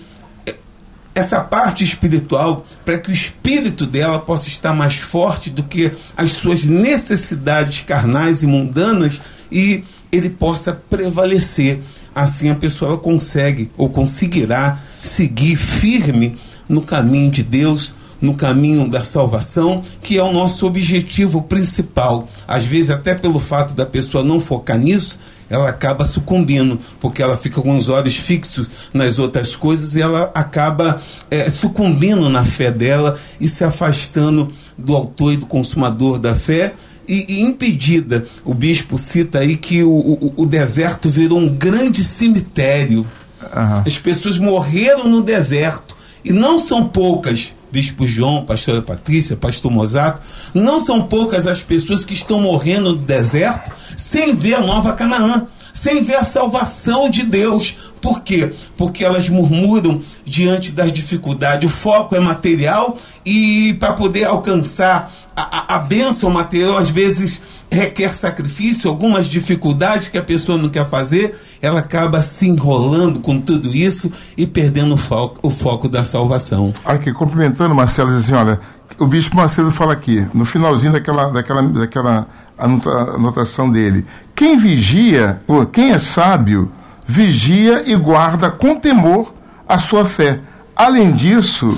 [1.17, 6.33] essa parte espiritual para que o espírito dela possa estar mais forte do que as
[6.33, 11.81] suas necessidades carnais e mundanas e ele possa prevalecer.
[12.15, 19.03] Assim a pessoa consegue ou conseguirá seguir firme no caminho de Deus, no caminho da
[19.03, 22.29] salvação, que é o nosso objetivo principal.
[22.47, 27.37] Às vezes, até pelo fato da pessoa não focar nisso, ela acaba sucumbindo, porque ela
[27.37, 32.71] fica com os olhos fixos nas outras coisas e ela acaba é, sucumbindo na fé
[32.71, 36.75] dela e se afastando do autor e do consumador da fé.
[37.09, 43.07] E, impedida, o bispo cita aí que o, o, o deserto virou um grande cemitério.
[43.41, 43.83] Uhum.
[43.87, 45.95] As pessoas morreram no deserto.
[46.25, 50.23] E não são poucas Bispo João, pastora Patrícia, pastor Mozato,
[50.55, 55.47] não são poucas as pessoas que estão morrendo no deserto sem ver a nova Canaã,
[55.75, 57.77] sem ver a salvação de Deus.
[58.01, 58.51] Por quê?
[58.79, 61.71] Porque elas murmuram diante das dificuldades.
[61.71, 67.43] O foco é material e para poder alcançar a, a, a bênção material, às vezes
[67.71, 73.41] requer sacrifício, algumas dificuldades que a pessoa não quer fazer, ela acaba se enrolando com
[73.41, 76.73] tudo isso e perdendo o foco, o foco da salvação.
[76.85, 78.61] Aqui, complementando, Marcelo, diz assim, olha,
[78.99, 82.27] o bispo Macedo fala aqui, no finalzinho daquela, daquela, daquela
[82.57, 86.71] anotação dele, quem vigia, ou quem é sábio,
[87.07, 89.35] vigia e guarda com temor
[89.69, 90.41] a sua fé.
[90.75, 91.77] Além disso,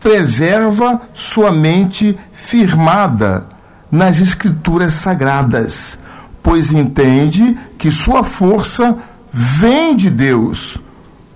[0.00, 3.57] preserva sua mente firmada
[3.90, 5.98] nas escrituras sagradas,
[6.42, 8.96] pois entende que sua força
[9.32, 10.78] vem de Deus.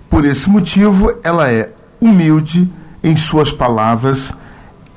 [0.09, 2.71] Por esse motivo, ela é humilde
[3.03, 4.33] em suas palavras,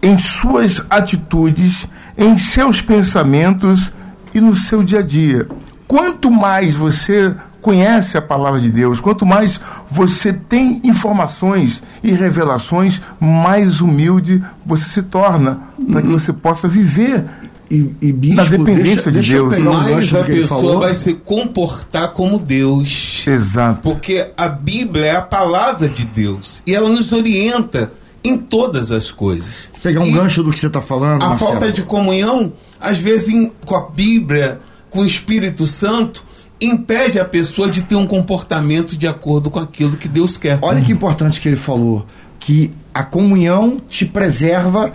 [0.03, 3.92] em suas atitudes, em seus pensamentos
[4.35, 5.49] e no seu dia a dia.
[5.88, 7.35] Quanto mais você
[7.66, 14.85] conhece a palavra de Deus, quanto mais você tem informações e revelações, mais humilde você
[14.85, 17.25] se torna, para que você possa viver
[17.70, 19.64] e, e bispo, na dependência deixa, de deixa Deus.
[19.90, 23.24] Mas a pessoa vai se comportar como Deus.
[23.26, 23.81] Exato.
[23.83, 29.11] Porque a Bíblia é a palavra de Deus e ela nos orienta em todas as
[29.11, 29.68] coisas.
[29.83, 31.22] Pegar um e gancho do que você está falando.
[31.22, 31.52] A Marcelo.
[31.52, 36.24] falta de comunhão, às vezes em, com a Bíblia, com o Espírito Santo,
[36.61, 40.59] impede a pessoa de ter um comportamento de acordo com aquilo que Deus quer.
[40.62, 42.05] Olha que importante que ele falou,
[42.40, 44.92] que a comunhão te preserva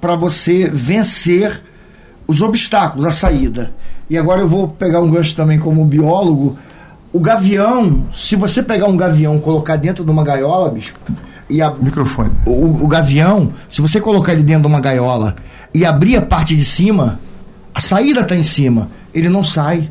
[0.00, 1.62] para você vencer
[2.26, 3.72] os obstáculos, a saída.
[4.08, 6.56] E agora eu vou pegar um gancho também como biólogo.
[7.12, 10.94] O gavião, se você pegar um gavião e colocar dentro de uma gaiola, bicho,
[11.48, 12.30] e a, Microfone.
[12.44, 15.36] o, o gavião, se você colocar ele dentro de uma gaiola
[15.72, 17.18] e abrir a parte de cima,
[17.74, 19.88] a saída está em cima, ele não sai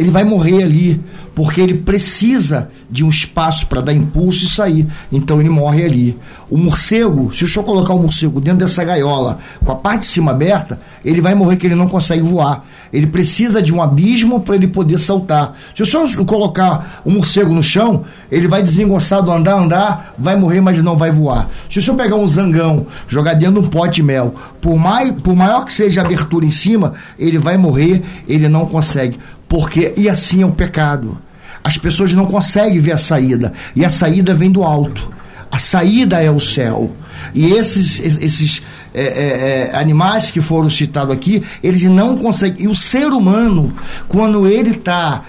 [0.00, 0.98] ele vai morrer ali,
[1.34, 4.86] porque ele precisa de um espaço para dar impulso e sair.
[5.12, 6.18] Então ele morre ali.
[6.48, 10.06] O morcego, se o senhor colocar o morcego dentro dessa gaiola, com a parte de
[10.06, 12.64] cima aberta, ele vai morrer que ele não consegue voar.
[12.90, 15.54] Ele precisa de um abismo para ele poder saltar.
[15.76, 20.62] Se o senhor colocar o morcego no chão, ele vai desengonçado andar, andar, vai morrer,
[20.62, 21.50] mas não vai voar.
[21.70, 25.12] Se o senhor pegar um zangão, jogar dentro de um pote de mel, por, mais,
[25.12, 29.18] por maior que seja a abertura em cima, ele vai morrer, ele não consegue.
[29.50, 31.18] Porque, e assim é o pecado.
[31.64, 33.52] As pessoas não conseguem ver a saída.
[33.74, 35.10] E a saída vem do alto.
[35.50, 36.92] A saída é o céu.
[37.34, 38.62] E esses, esses
[38.94, 42.66] é, é, é, animais que foram citados aqui, eles não conseguem.
[42.66, 43.74] E o ser humano,
[44.06, 45.22] quando ele está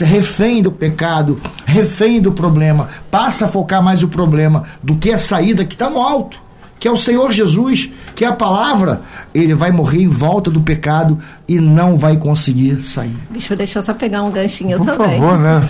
[0.00, 5.18] refém do pecado, refém do problema, passa a focar mais o problema do que a
[5.18, 6.41] saída que está no alto
[6.82, 10.60] que é o Senhor Jesus, que é a palavra, ele vai morrer em volta do
[10.60, 11.16] pecado
[11.46, 13.14] e não vai conseguir sair.
[13.30, 15.20] Bicho, deixa eu só pegar um ganchinho Por também.
[15.20, 15.68] favor, né?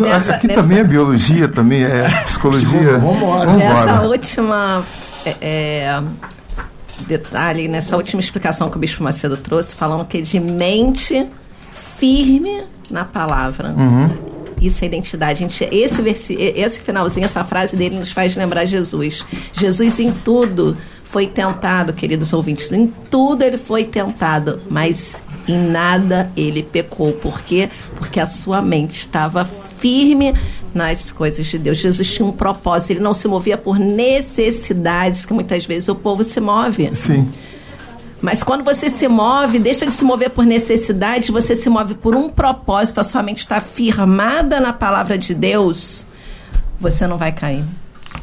[0.00, 2.96] Nessa- Aqui nessa- também é biologia, também é psicologia.
[2.96, 3.52] Vamos embora.
[3.52, 4.82] Nessa última
[5.26, 6.02] é, é,
[7.06, 11.26] detalhe, nessa última explicação que o Bispo Macedo trouxe, falando que de mente
[11.98, 13.74] firme na palavra.
[14.60, 15.40] Isso é identidade.
[15.40, 19.24] Gente, esse, versi, esse finalzinho, essa frase dele nos faz lembrar Jesus.
[19.52, 22.70] Jesus em tudo foi tentado, queridos ouvintes.
[22.72, 27.12] Em tudo ele foi tentado, mas em nada ele pecou.
[27.12, 27.68] Por quê?
[27.96, 30.34] Porque a sua mente estava firme
[30.74, 31.78] nas coisas de Deus.
[31.78, 32.92] Jesus tinha um propósito.
[32.92, 36.94] Ele não se movia por necessidades que muitas vezes o povo se move.
[36.94, 37.28] Sim.
[38.26, 42.16] Mas quando você se move, deixa de se mover por necessidade, você se move por
[42.16, 46.04] um propósito, a sua mente está firmada na palavra de Deus,
[46.80, 47.64] você não vai cair.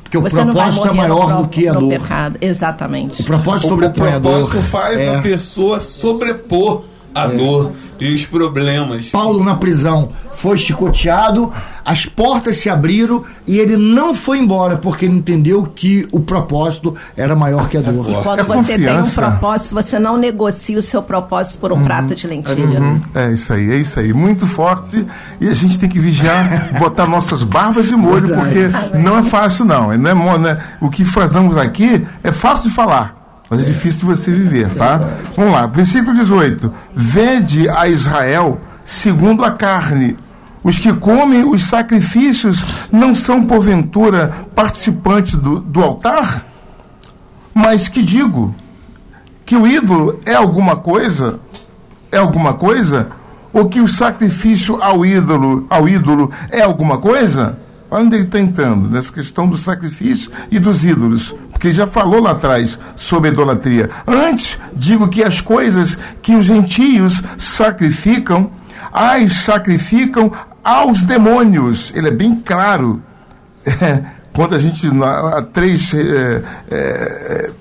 [0.04, 1.88] Porque o você vai propósito é no maior do que a dor.
[1.88, 2.38] Pecado.
[2.42, 3.22] Exatamente.
[3.22, 5.16] O propósito O, o propósito faz É.
[5.16, 6.84] a pessoa sobrepor
[7.14, 9.10] a dor e os problemas.
[9.10, 11.52] Paulo na prisão foi chicoteado,
[11.86, 16.96] as portas se abriram e ele não foi embora porque ele entendeu que o propósito
[17.16, 18.10] era maior que a dor.
[18.10, 19.22] E quando É você tem um confiança.
[19.22, 22.80] propósito, você não negocia o seu propósito por um prato de lentilha.
[22.80, 23.00] Uhum.
[23.14, 24.14] É isso aí, é isso aí.
[24.14, 25.06] Muito forte.
[25.40, 29.66] E a gente tem que vigiar, botar nossas barbas de molho, porque não é fácil,
[29.66, 29.96] não.
[29.98, 30.58] não é, né?
[30.82, 33.23] O que fazemos aqui é fácil de falar.
[33.54, 35.00] Mas é difícil de você viver, tá?
[35.36, 36.74] Vamos lá, versículo 18.
[36.96, 40.18] Vede a Israel segundo a carne.
[40.64, 46.46] Os que comem os sacrifícios não são, porventura, participantes do, do altar?
[47.54, 48.56] Mas que digo?
[49.46, 51.40] Que o ídolo é alguma coisa?
[52.14, 53.08] é alguma coisa?
[53.52, 57.60] Ou que o sacrifício ao ídolo, ao ídolo é alguma coisa?
[57.90, 61.36] Olha onde ele está entrando, nessa questão do sacrifício e dos ídolos.
[61.64, 63.90] Porque já falou lá atrás sobre idolatria.
[64.06, 68.52] Antes, digo que as coisas que os gentios sacrificam,
[68.92, 70.30] as sacrificam
[70.62, 71.94] aos demônios.
[71.96, 73.02] Ele é bem claro.
[74.34, 77.52] quando a gente, há três eh, eh,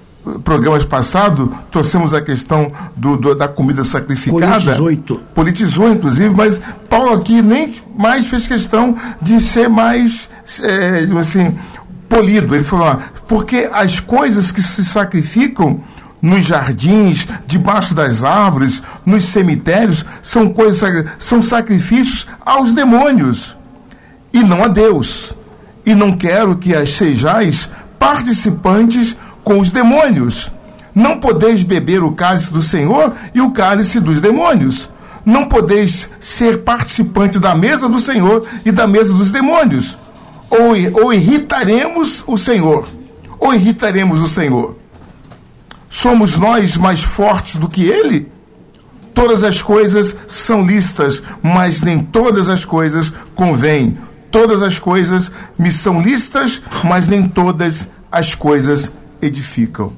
[0.42, 4.74] programas passados, trouxemos a questão do, do- da comida sacrificada.
[4.74, 5.20] Politizou.
[5.32, 10.28] Politizou, inclusive, mas Paulo aqui nem mais fez questão de ser mais,
[11.02, 11.56] digamos assim,
[12.12, 12.54] polido.
[12.54, 12.96] Ele falou, ó,
[13.26, 15.80] porque as coisas que se sacrificam
[16.20, 23.56] nos jardins, debaixo das árvores, nos cemitérios, são coisas, são sacrifícios aos demônios
[24.32, 25.34] e não a Deus.
[25.84, 30.52] E não quero que as sejais participantes com os demônios.
[30.94, 34.88] Não podeis beber o cálice do Senhor e o cálice dos demônios.
[35.24, 39.96] Não podeis ser participante da mesa do Senhor e da mesa dos demônios.
[40.52, 42.86] Ou, ou irritaremos o Senhor,
[43.40, 44.76] ou irritaremos o Senhor.
[45.88, 48.28] Somos nós mais fortes do que ele?
[49.14, 53.96] Todas as coisas são listas, mas nem todas as coisas convêm.
[54.30, 58.92] Todas as coisas me são listas, mas nem todas as coisas
[59.22, 59.94] edificam.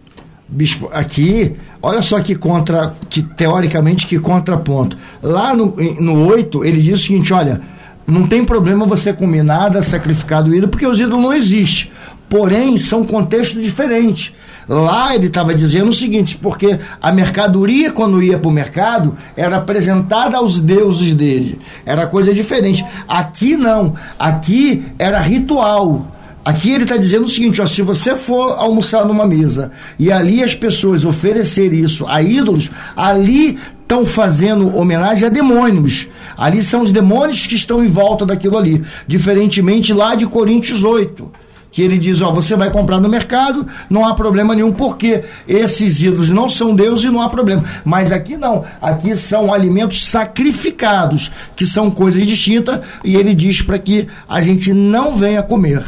[0.46, 4.96] Bispo, aqui, olha só que contra, que teoricamente que contraponto.
[5.20, 7.60] Lá no, no 8, ele diz o seguinte: olha,
[8.06, 11.90] não tem problema você comer nada sacrificado ídolo, porque os ídolos não existem.
[12.28, 14.32] Porém, são contextos diferentes.
[14.68, 19.56] Lá ele estava dizendo o seguinte, porque a mercadoria, quando ia para o mercado, era
[19.56, 21.58] apresentada aos deuses dele.
[21.84, 22.84] Era coisa diferente.
[23.06, 23.94] Aqui não.
[24.18, 26.10] Aqui era ritual.
[26.44, 30.42] Aqui ele está dizendo o seguinte: ó, se você for almoçar numa mesa e ali
[30.42, 33.58] as pessoas oferecerem isso a ídolos, ali
[33.94, 36.08] estão fazendo homenagem a demônios.
[36.36, 38.82] Ali são os demônios que estão em volta daquilo ali.
[39.06, 41.30] Diferentemente lá de Coríntios 8
[41.70, 46.00] que ele diz, ó, você vai comprar no mercado, não há problema nenhum, porque esses
[46.00, 47.64] ídolos não são Deus e não há problema.
[47.84, 53.76] Mas aqui não, aqui são alimentos sacrificados, que são coisas distintas, e ele diz para
[53.76, 55.84] que a gente não venha comer.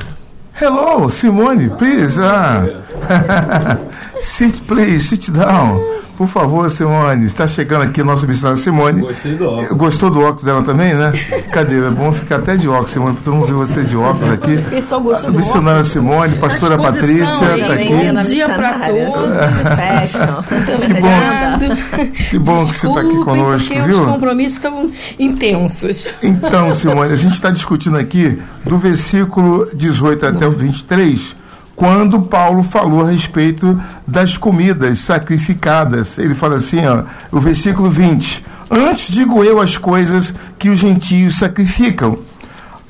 [0.61, 2.21] Hello, Simone, please.
[2.21, 2.67] Ah.
[4.21, 5.97] sit, please, sit down.
[6.17, 7.27] Por favor, Simone.
[7.27, 9.03] Está chegando aqui a nossa missionária Simone.
[9.03, 9.69] Gostei do óculos.
[9.79, 11.13] Gostou do óculos dela também, né?
[11.53, 11.77] Cadê?
[11.87, 14.59] É bom ficar até de óculos, Simone, para todo mundo ver você de óculos aqui.
[14.89, 17.89] Só gostou missionária Simone, pastora Patrícia, está aqui.
[17.89, 19.11] Bom dia missionária.
[19.11, 20.13] todos.
[20.87, 22.17] Que bom.
[22.31, 24.01] Que bom que você está aqui conosco, porque viu?
[24.01, 26.07] os compromissos estão intensos.
[26.23, 31.37] Então, Simone, a gente está discutindo aqui do versículo 18 até o 23,
[31.77, 36.19] quando Paulo falou a respeito das comidas sacrificadas.
[36.19, 41.39] Ele fala assim, ó, o versículo 20: Antes digo eu as coisas que os gentios
[41.39, 42.19] sacrificam,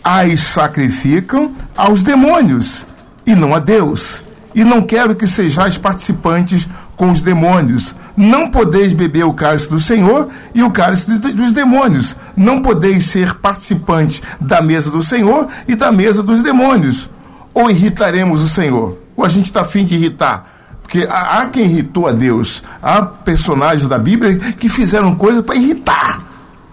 [0.02, 2.86] as sacrificam aos demônios
[3.26, 4.22] e não a Deus.
[4.54, 6.66] E não quero que sejais participantes
[6.96, 7.94] com os demônios.
[8.16, 12.16] Não podeis beber o cálice do Senhor e o cálice dos demônios.
[12.34, 17.10] Não podeis ser participantes da mesa do Senhor e da mesa dos demônios.
[17.56, 18.98] Ou irritaremos o Senhor?
[19.16, 20.78] Ou a gente está afim de irritar?
[20.82, 22.62] Porque há, quem irritou a Deus.
[22.82, 26.22] Há personagens da Bíblia que fizeram coisas para irritar,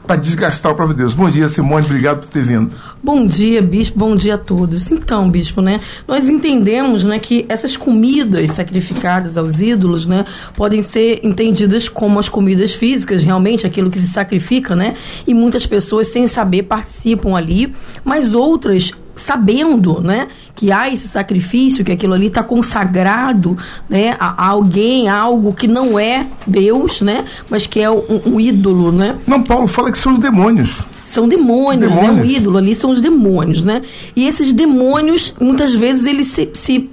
[0.06, 1.14] para desgastar o próprio Deus.
[1.14, 1.86] Bom dia, Simone.
[1.86, 2.76] Obrigado por ter vindo.
[3.02, 3.98] Bom dia, bispo.
[3.98, 4.92] Bom dia a todos.
[4.92, 5.80] Então, bispo, né?
[6.06, 12.28] Nós entendemos, né, que essas comidas sacrificadas aos ídolos, né, podem ser entendidas como as
[12.28, 14.96] comidas físicas, realmente aquilo que se sacrifica, né?
[15.26, 17.74] E muitas pessoas sem saber participam ali,
[18.04, 23.58] mas outras sabendo, né, que há esse sacrifício, que aquilo ali está consagrado,
[23.90, 28.22] né, a, a alguém, a algo que não é Deus, né, mas que é um,
[28.26, 29.16] um ídolo, né?
[29.28, 30.82] Não, Paulo fala que são os demônios.
[31.06, 32.16] São demônios, Demônios.
[32.16, 32.22] né?
[32.22, 33.82] O ídolo ali são os demônios, né?
[34.16, 36.90] E esses demônios, muitas vezes, eles se, se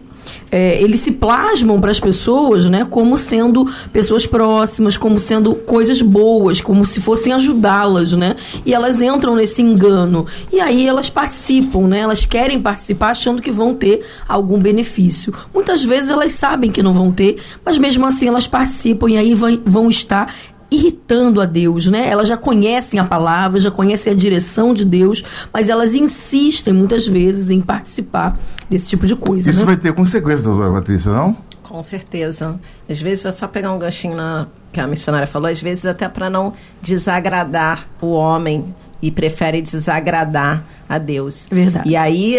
[0.51, 6.03] é, eles se plasmam para as pessoas, né, como sendo pessoas próximas, como sendo coisas
[6.03, 8.34] boas, como se fossem ajudá-las, né?
[8.66, 10.26] E elas entram nesse engano.
[10.53, 12.01] E aí elas participam, né?
[12.01, 15.32] Elas querem participar achando que vão ter algum benefício.
[15.55, 19.34] Muitas vezes elas sabem que não vão ter, mas mesmo assim elas participam e aí
[19.34, 20.34] vão estar
[20.71, 22.09] irritando a Deus, né?
[22.09, 27.07] Elas já conhecem a palavra, já conhecem a direção de Deus, mas elas insistem muitas
[27.07, 29.51] vezes em participar desse tipo de coisa.
[29.51, 29.66] Isso né?
[29.66, 31.37] vai ter consequências, doutora Patrícia, não?
[31.62, 32.59] Com certeza.
[32.89, 36.09] Às vezes vai só pegar um ganchinho na que a missionária falou, às vezes até
[36.09, 41.49] para não desagradar o homem e prefere desagradar a Deus.
[41.51, 41.89] Verdade.
[41.89, 42.39] E aí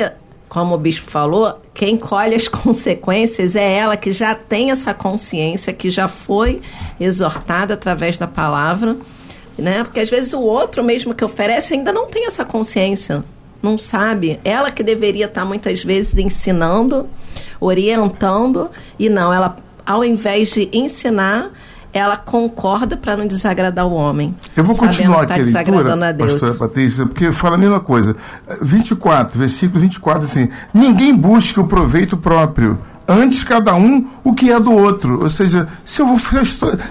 [0.52, 5.72] como o bispo falou, quem colhe as consequências é ela que já tem essa consciência,
[5.72, 6.62] que já foi
[7.00, 8.98] exortada através da palavra,
[9.58, 9.82] né?
[9.86, 13.24] Porque às vezes o outro mesmo que oferece ainda não tem essa consciência,
[13.64, 14.42] não sabe.
[14.44, 17.10] Ela que deveria estar muitas vezes ensinando,
[17.58, 21.50] orientando, e não, ela ao invés de ensinar,
[21.94, 24.34] ela concorda para não desagradar o homem.
[24.56, 26.32] Eu vou continuar tá aqui a desagradando leitura, a Deus.
[26.34, 28.16] pastora Patrícia, porque fala a mesma coisa.
[28.62, 34.60] 24, versículo 24, assim, ninguém busque o proveito próprio, antes cada um o que é
[34.60, 35.22] do outro.
[35.22, 36.18] Ou seja, se eu vou,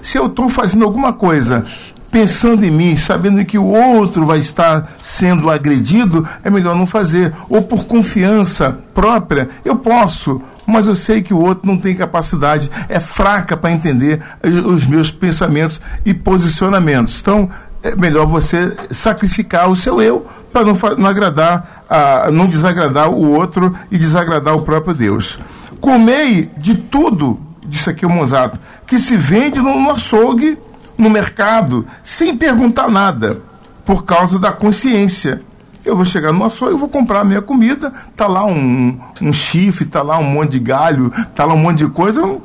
[0.02, 1.64] se eu estou fazendo alguma coisa
[2.10, 7.32] pensando em mim, sabendo que o outro vai estar sendo agredido, é melhor não fazer.
[7.48, 12.70] Ou por confiança própria, eu posso, mas eu sei que o outro não tem capacidade,
[12.88, 17.20] é fraca para entender os meus pensamentos e posicionamentos.
[17.20, 17.50] Então,
[17.82, 23.30] é melhor você sacrificar o seu eu para não, não agradar, a, não desagradar o
[23.30, 25.38] outro e desagradar o próprio Deus.
[25.80, 30.58] Comei de tudo, disse aqui o Monzato, que se vende no açougue
[30.98, 33.40] no mercado sem perguntar nada,
[33.84, 35.40] por causa da consciência.
[35.84, 39.32] Eu vou chegar no açougue, eu vou comprar a minha comida, tá lá um, um
[39.32, 42.40] chifre, tá lá um monte de galho, tá lá um monte de coisa, um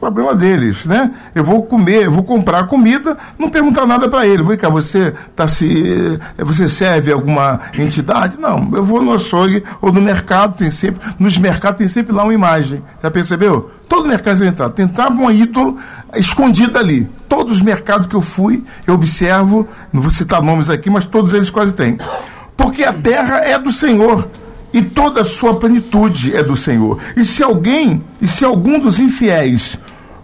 [0.00, 1.12] problema deles, né?
[1.34, 4.42] Eu vou comer, eu vou comprar comida, não perguntar nada para ele.
[4.42, 8.38] Vem cá, você tá se você serve alguma entidade?
[8.38, 12.22] Não, eu vou no açougue ou no mercado, tem sempre, nos mercados tem sempre lá
[12.22, 12.82] uma imagem.
[13.02, 13.70] Já percebeu?
[13.88, 15.76] Todo mercado eu entrar, tentava um ídolo
[16.14, 17.08] escondido ali.
[17.28, 21.32] Todos os mercados que eu fui, eu observo, não vou citar nomes aqui, mas todos
[21.32, 21.98] eles quase têm.
[22.58, 24.28] Porque a terra é do Senhor
[24.72, 26.98] e toda a sua plenitude é do Senhor.
[27.16, 29.78] E se alguém, e se algum dos infiéis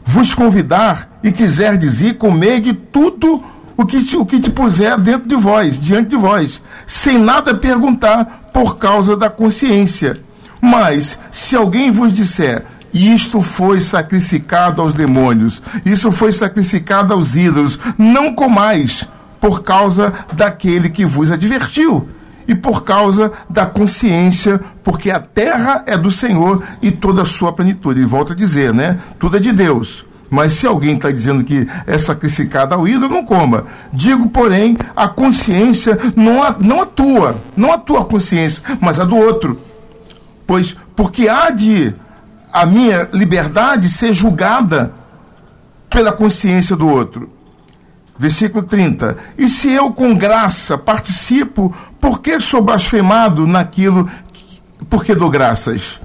[0.05, 3.41] vos convidar e quiser dizer, comer de tudo
[3.77, 7.55] o que, te, o que te puser dentro de vós, diante de vós, sem nada
[7.55, 10.17] perguntar por causa da consciência.
[10.61, 17.79] Mas, se alguém vos disser, isto foi sacrificado aos demônios, isso foi sacrificado aos ídolos,
[17.97, 19.07] não comais,
[19.41, 22.09] por causa daquele que vos advertiu
[22.47, 27.53] e por causa da consciência, porque a terra é do Senhor e toda a sua
[27.53, 28.01] plenitude.
[28.01, 28.99] E volta a dizer, né?
[29.19, 30.05] Tudo é de Deus.
[30.31, 33.67] Mas se alguém está dizendo que é sacrificado ao ídolo, não coma.
[33.93, 39.61] Digo, porém, a consciência não, não atua, não a consciência, mas a do outro.
[40.47, 41.95] Pois, porque há de
[42.53, 44.93] a minha liberdade ser julgada
[45.89, 47.34] pela consciência do outro.
[48.19, 49.17] Versículo 30.
[49.37, 54.09] E se eu com graça participo, por que sou blasfemado naquilo
[55.05, 56.01] que dou graças?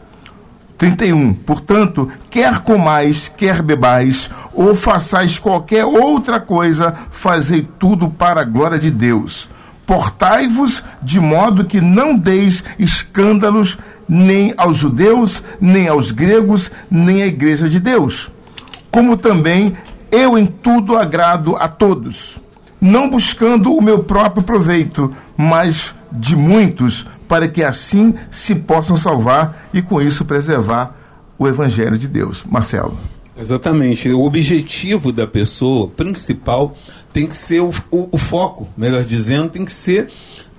[0.80, 1.34] 31.
[1.34, 8.80] Portanto, quer comais, quer bebais, ou façais qualquer outra coisa, fazei tudo para a glória
[8.80, 9.50] de Deus.
[9.86, 17.28] Portai-vos de modo que não deis escândalos nem aos judeus, nem aos gregos, nem à
[17.28, 18.32] igreja de Deus.
[18.90, 19.76] Como também
[20.12, 22.38] eu em tudo agrado a todos,
[22.80, 29.70] não buscando o meu próprio proveito, mas de muitos, para que assim se possam salvar
[29.74, 30.96] e com isso preservar
[31.38, 32.44] o Evangelho de Deus.
[32.50, 32.98] Marcelo.
[33.40, 34.10] Exatamente.
[34.10, 36.76] O objetivo da pessoa principal
[37.14, 40.10] tem que ser o, o, o foco, melhor dizendo, tem que ser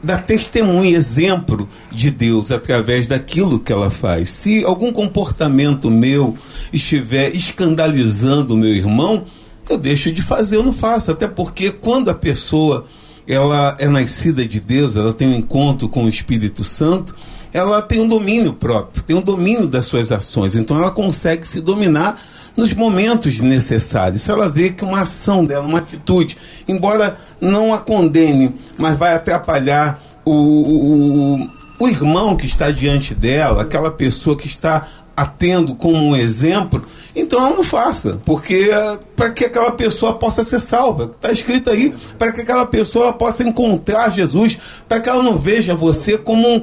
[0.03, 4.31] dar testemunho, exemplo de Deus através daquilo que ela faz.
[4.31, 6.37] Se algum comportamento meu
[6.73, 9.27] estiver escandalizando o meu irmão,
[9.69, 11.11] eu deixo de fazer, eu não faço.
[11.11, 12.87] Até porque quando a pessoa
[13.27, 17.15] ela é nascida de Deus, ela tem um encontro com o Espírito Santo,
[17.53, 20.55] ela tem um domínio próprio, tem um domínio das suas ações.
[20.55, 22.21] Então ela consegue se dominar
[22.57, 24.23] nos momentos necessários.
[24.23, 26.37] Se ela vê que uma ação dela, uma atitude,
[26.67, 31.51] embora não a condene, mas vai atrapalhar o, o,
[31.81, 34.87] o irmão que está diante dela, aquela pessoa que está
[35.21, 36.83] a tendo como um exemplo,
[37.15, 38.71] então não faça, porque
[39.15, 43.47] para que aquela pessoa possa ser salva, está escrito aí, para que aquela pessoa possa
[43.47, 44.57] encontrar Jesus,
[44.89, 46.63] para que ela não veja você como um,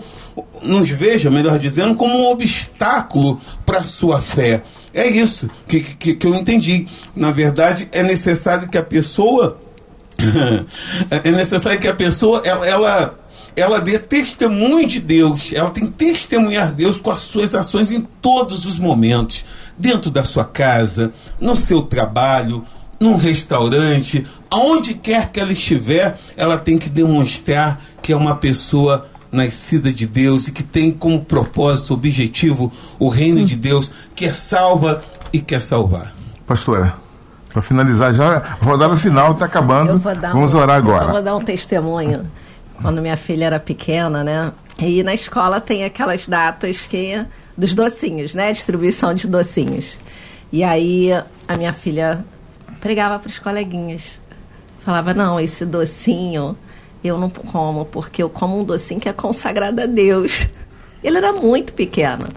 [0.64, 4.64] nos veja, melhor dizendo, como um obstáculo para sua fé.
[4.92, 6.88] É isso que, que, que eu entendi.
[7.16, 9.60] Na verdade, é necessário que a pessoa.
[11.12, 13.20] é necessário que a pessoa ela, ela
[13.58, 18.02] ela dê testemunho de Deus, ela tem que testemunhar Deus com as suas ações em
[18.22, 19.44] todos os momentos,
[19.76, 22.64] dentro da sua casa, no seu trabalho,
[23.00, 29.08] num restaurante, aonde quer que ela estiver, ela tem que demonstrar que é uma pessoa
[29.32, 34.34] nascida de Deus e que tem como propósito, objetivo, o reino de Deus, que é
[34.34, 35.04] salva
[35.34, 36.14] e quer salvar.
[36.46, 36.96] Pastora,
[37.52, 40.00] para finalizar já, rodada final está acabando.
[40.32, 41.06] Vamos um, orar agora.
[41.06, 42.30] Eu vou dar um testemunho.
[42.82, 44.52] Quando minha filha era pequena, né?
[44.80, 47.26] E na escola tem aquelas datas que
[47.58, 48.52] dos docinhos, né?
[48.52, 49.98] Distribuição de docinhos.
[50.52, 51.10] E aí
[51.48, 52.24] a minha filha
[52.80, 54.22] pregava para os coleguinhas.
[54.82, 56.56] Falava: "Não, esse docinho
[57.04, 60.48] eu não como, porque eu como um docinho que é consagrado a Deus.
[61.04, 62.28] Ele era muito pequeno.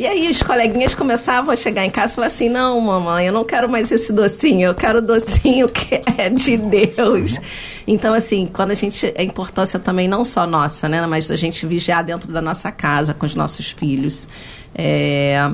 [0.00, 3.32] E aí os coleguinhas começavam a chegar em casa e falar assim: não, mamãe, eu
[3.34, 7.38] não quero mais esse docinho, eu quero o docinho que é de Deus.
[7.86, 9.12] Então, assim, quando a gente.
[9.14, 11.06] A importância também não só nossa, né?
[11.06, 14.26] Mas da gente vigiar dentro da nossa casa com os nossos filhos.
[14.74, 15.50] É,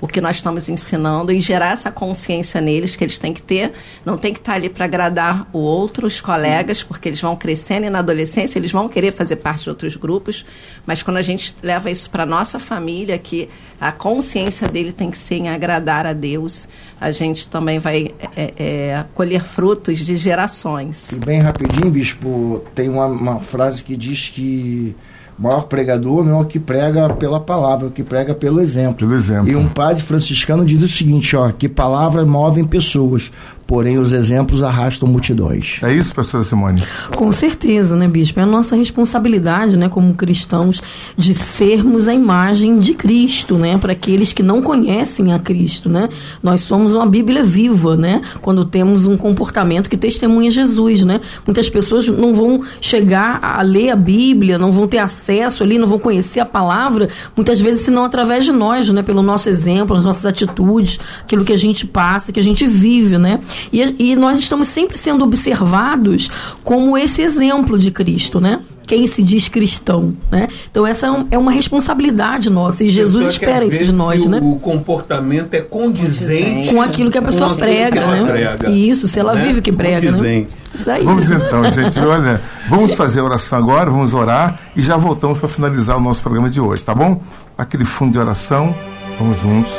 [0.00, 3.72] o que nós estamos ensinando e gerar essa consciência neles que eles têm que ter.
[4.04, 7.86] Não tem que estar ali para agradar o outro, os colegas, porque eles vão crescendo
[7.86, 10.44] e na adolescência eles vão querer fazer parte de outros grupos.
[10.86, 13.48] Mas quando a gente leva isso para nossa família, que
[13.80, 16.68] a consciência dele tem que ser em agradar a Deus,
[17.00, 21.12] a gente também vai é, é, colher frutos de gerações.
[21.12, 24.94] E bem rapidinho, bispo, tem uma, uma frase que diz que
[25.40, 28.96] maior pregador não é o que prega pela palavra, é o que prega pelo exemplo.
[28.96, 29.48] Pelo exemplo.
[29.48, 33.32] E um padre franciscano diz o seguinte, ó, que palavras movem pessoas,
[33.70, 35.78] porém os exemplos arrastam multidões.
[35.80, 36.82] É isso, pastora Simone?
[37.14, 38.40] Com certeza, né, bispo?
[38.40, 40.82] É a nossa responsabilidade, né, como cristãos,
[41.16, 46.08] de sermos a imagem de Cristo, né, para aqueles que não conhecem a Cristo, né?
[46.42, 51.20] Nós somos uma Bíblia viva, né, quando temos um comportamento que testemunha Jesus, né?
[51.46, 55.86] Muitas pessoas não vão chegar a ler a Bíblia, não vão ter acesso ali, não
[55.86, 60.04] vão conhecer a palavra, muitas vezes senão através de nós, né, pelo nosso exemplo, as
[60.04, 63.38] nossas atitudes, aquilo que a gente passa, que a gente vive, né?
[63.72, 66.30] E, e nós estamos sempre sendo observados
[66.62, 68.60] como esse exemplo de Cristo, né?
[68.90, 70.48] quem se diz cristão, né?
[70.68, 74.40] Então essa é, é uma responsabilidade nossa e Jesus espera isso de nós, né?
[74.42, 78.24] O comportamento é condizente com aquilo que a pessoa prega, né?
[78.24, 79.44] Prega, isso, se ela né?
[79.44, 80.46] vive o que prega, né?
[80.74, 81.04] Isso aí.
[81.04, 85.48] Vamos então, gente, olha, vamos fazer a oração agora, vamos orar e já voltamos para
[85.48, 87.22] finalizar o nosso programa de hoje, tá bom?
[87.56, 88.74] Aquele fundo de oração,
[89.16, 89.70] vamos juntos.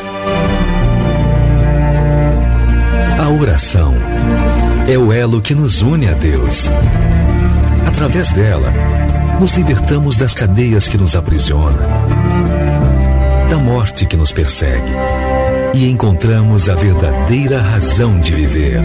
[3.40, 3.94] Oração
[4.90, 6.70] é o elo que nos une a Deus.
[7.88, 8.74] Através dela,
[9.40, 11.80] nos libertamos das cadeias que nos aprisionam,
[13.50, 14.92] da morte que nos persegue
[15.74, 18.82] e encontramos a verdadeira razão de viver.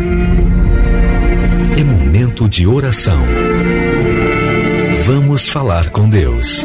[1.76, 3.18] É momento de oração.
[5.05, 6.64] Vamos falar com Deus.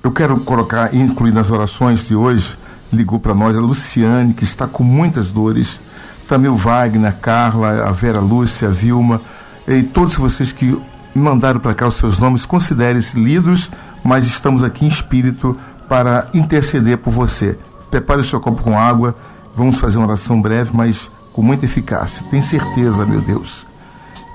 [0.00, 2.56] Eu quero colocar, incluir nas orações de hoje,
[2.92, 5.80] ligou para nós a Luciane, que está com muitas dores,
[6.28, 9.20] também o Wagner, a Carla, a Vera Lúcia, a Vilma,
[9.66, 10.80] e todos vocês que
[11.14, 13.70] mandaram para cá os seus nomes, considerem-se lidos,
[14.04, 15.56] mas estamos aqui em espírito
[15.88, 17.58] para interceder por você.
[17.90, 19.16] Prepare o seu copo com água,
[19.54, 22.24] vamos fazer uma oração breve, mas com muita eficácia.
[22.30, 23.66] Tem certeza, meu Deus,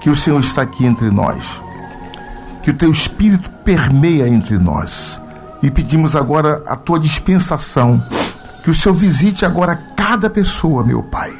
[0.01, 1.61] que o Senhor está aqui entre nós,
[2.63, 5.21] que o teu espírito permeia entre nós.
[5.61, 8.03] E pedimos agora a tua dispensação
[8.63, 11.33] que o Senhor visite agora cada pessoa, meu Pai,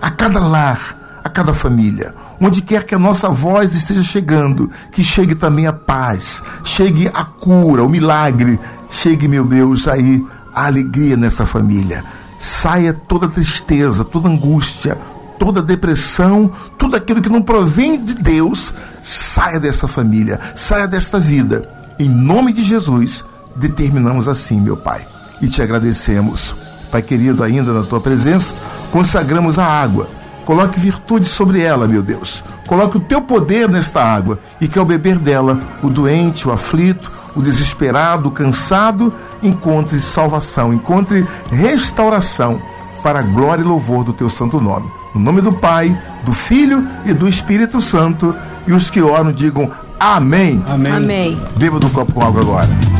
[0.00, 5.02] a cada lar, a cada família, onde quer que a nossa voz esteja chegando, que
[5.02, 10.24] chegue também a paz, chegue a cura, o milagre, chegue, meu Deus, aí
[10.54, 12.04] a alegria nessa família.
[12.38, 14.96] Saia toda tristeza, toda angústia,
[15.38, 18.72] toda depressão, tudo aquilo que não provém de Deus,
[19.02, 21.68] saia dessa família, saia desta vida.
[21.98, 23.24] Em nome de Jesus,
[23.56, 26.54] determinamos assim, meu Pai e te agradecemos.
[26.90, 28.54] Pai querido, ainda na tua presença,
[28.90, 30.08] consagramos a água.
[30.44, 32.42] Coloque virtude sobre ela, meu Deus.
[32.68, 37.10] Coloque o teu poder nesta água e que ao beber dela, o doente, o aflito,
[37.34, 39.12] o desesperado, o cansado,
[39.42, 42.62] encontre salvação, encontre restauração
[43.02, 44.88] para a glória e louvor do teu santo nome.
[45.14, 48.34] No nome do Pai, do Filho e do Espírito Santo.
[48.66, 50.62] E os que oram digam amém.
[50.66, 50.92] Amém.
[50.92, 51.40] amém.
[51.56, 52.95] Beba do copo com água agora.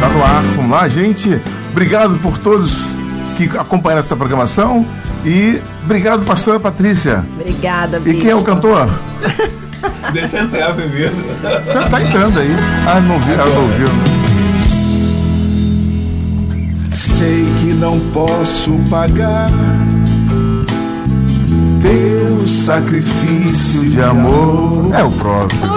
[0.00, 0.42] Tá no ar.
[0.56, 1.40] Vamos lá, gente.
[1.70, 2.96] Obrigado por todos
[3.36, 4.84] que acompanharam essa programação.
[5.24, 7.24] E obrigado, pastora Patrícia.
[7.38, 8.88] Obrigada, E quem é o cantor?
[10.12, 11.14] Deixa entrar primeiro.
[11.72, 12.54] Já tá entrando aí.
[12.86, 13.88] Ah, não vi, ah, não viu.
[16.94, 19.50] Sei que não posso pagar
[21.82, 24.90] teu sacrifício de amor.
[24.94, 25.58] É o próprio.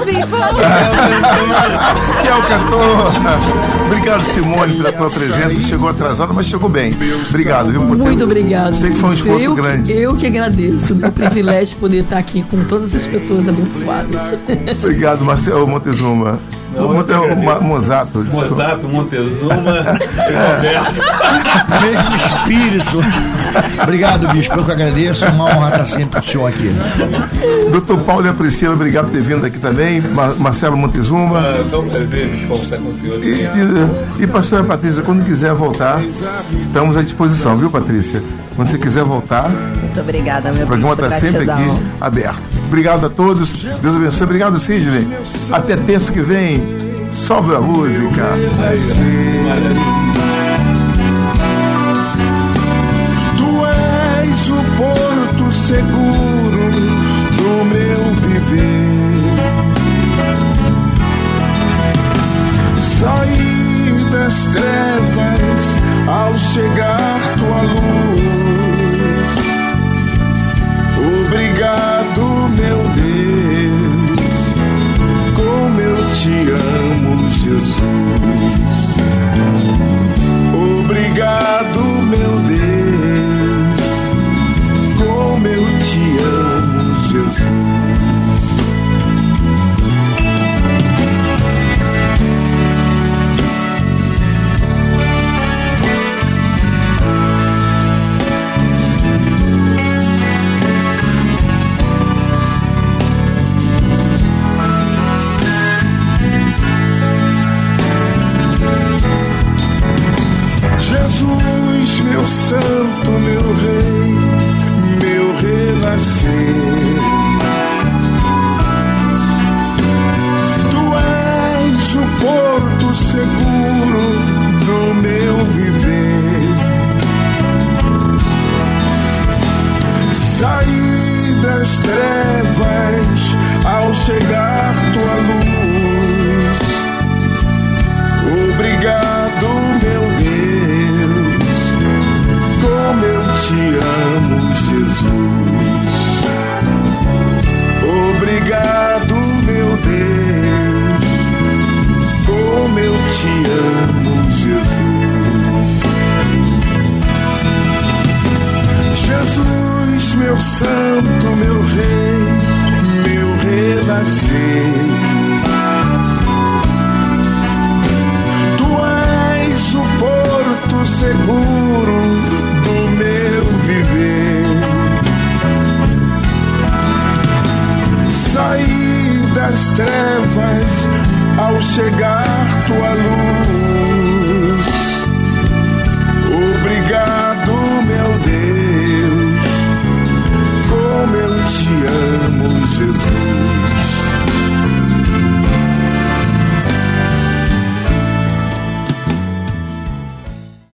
[2.38, 3.12] O cantor.
[3.88, 5.60] Obrigado, Simone, pela tua presença.
[5.60, 6.94] Chegou atrasado, mas chegou bem.
[7.30, 7.82] Obrigado, viu?
[7.82, 8.74] por ter- Muito obrigado.
[8.76, 9.92] Sei que foi um esforço eu, grande.
[9.92, 10.96] Eu que agradeço.
[10.96, 14.22] Meu privilégio de poder estar aqui com todas as pessoas abençoadas.
[14.82, 16.40] Obrigado, Marcelo Montezuma.
[16.74, 17.12] Não, Monte-.
[17.44, 18.24] Ma- Mozato.
[18.24, 18.50] desculpa.
[18.50, 21.02] Mozato, Montezuma e Roberto.
[21.82, 22.98] Mesmo espírito.
[23.84, 24.56] Obrigado, bispo.
[24.60, 25.26] Eu que agradeço.
[25.26, 26.72] Uma honra estar sempre com o senhor aqui.
[27.72, 30.00] Doutor Paulo e a Priscila, obrigado por ter vindo aqui também.
[30.02, 31.40] Ma- Marcelo Montezuma.
[31.40, 33.20] Ah, É um prazer, Bispo, estar com o senhor.
[33.24, 36.02] E, e, e pastora Patrícia, quando quiser voltar,
[36.60, 38.22] estamos à disposição, viu, Patrícia?
[38.56, 42.61] Quando você quiser voltar, muito obrigada, meu o programa está sempre aqui aberto.
[42.72, 43.52] Obrigado a todos.
[43.82, 44.24] Deus abençoe.
[44.24, 45.06] Obrigado, Sidney.
[45.52, 46.64] Até terça que vem.
[47.12, 48.30] Sobe a música.
[53.36, 53.66] Tu
[54.24, 56.72] és o porto seguro
[57.36, 59.12] do meu viver.
[62.80, 65.64] Saí das trevas
[66.08, 68.71] ao chegar tua luz.
[71.34, 74.20] Obrigado, meu Deus,
[75.34, 77.78] como eu te amo, Jesus.
[80.84, 81.80] Obrigado,
[82.10, 83.80] meu Deus,
[84.98, 86.51] como eu te amo,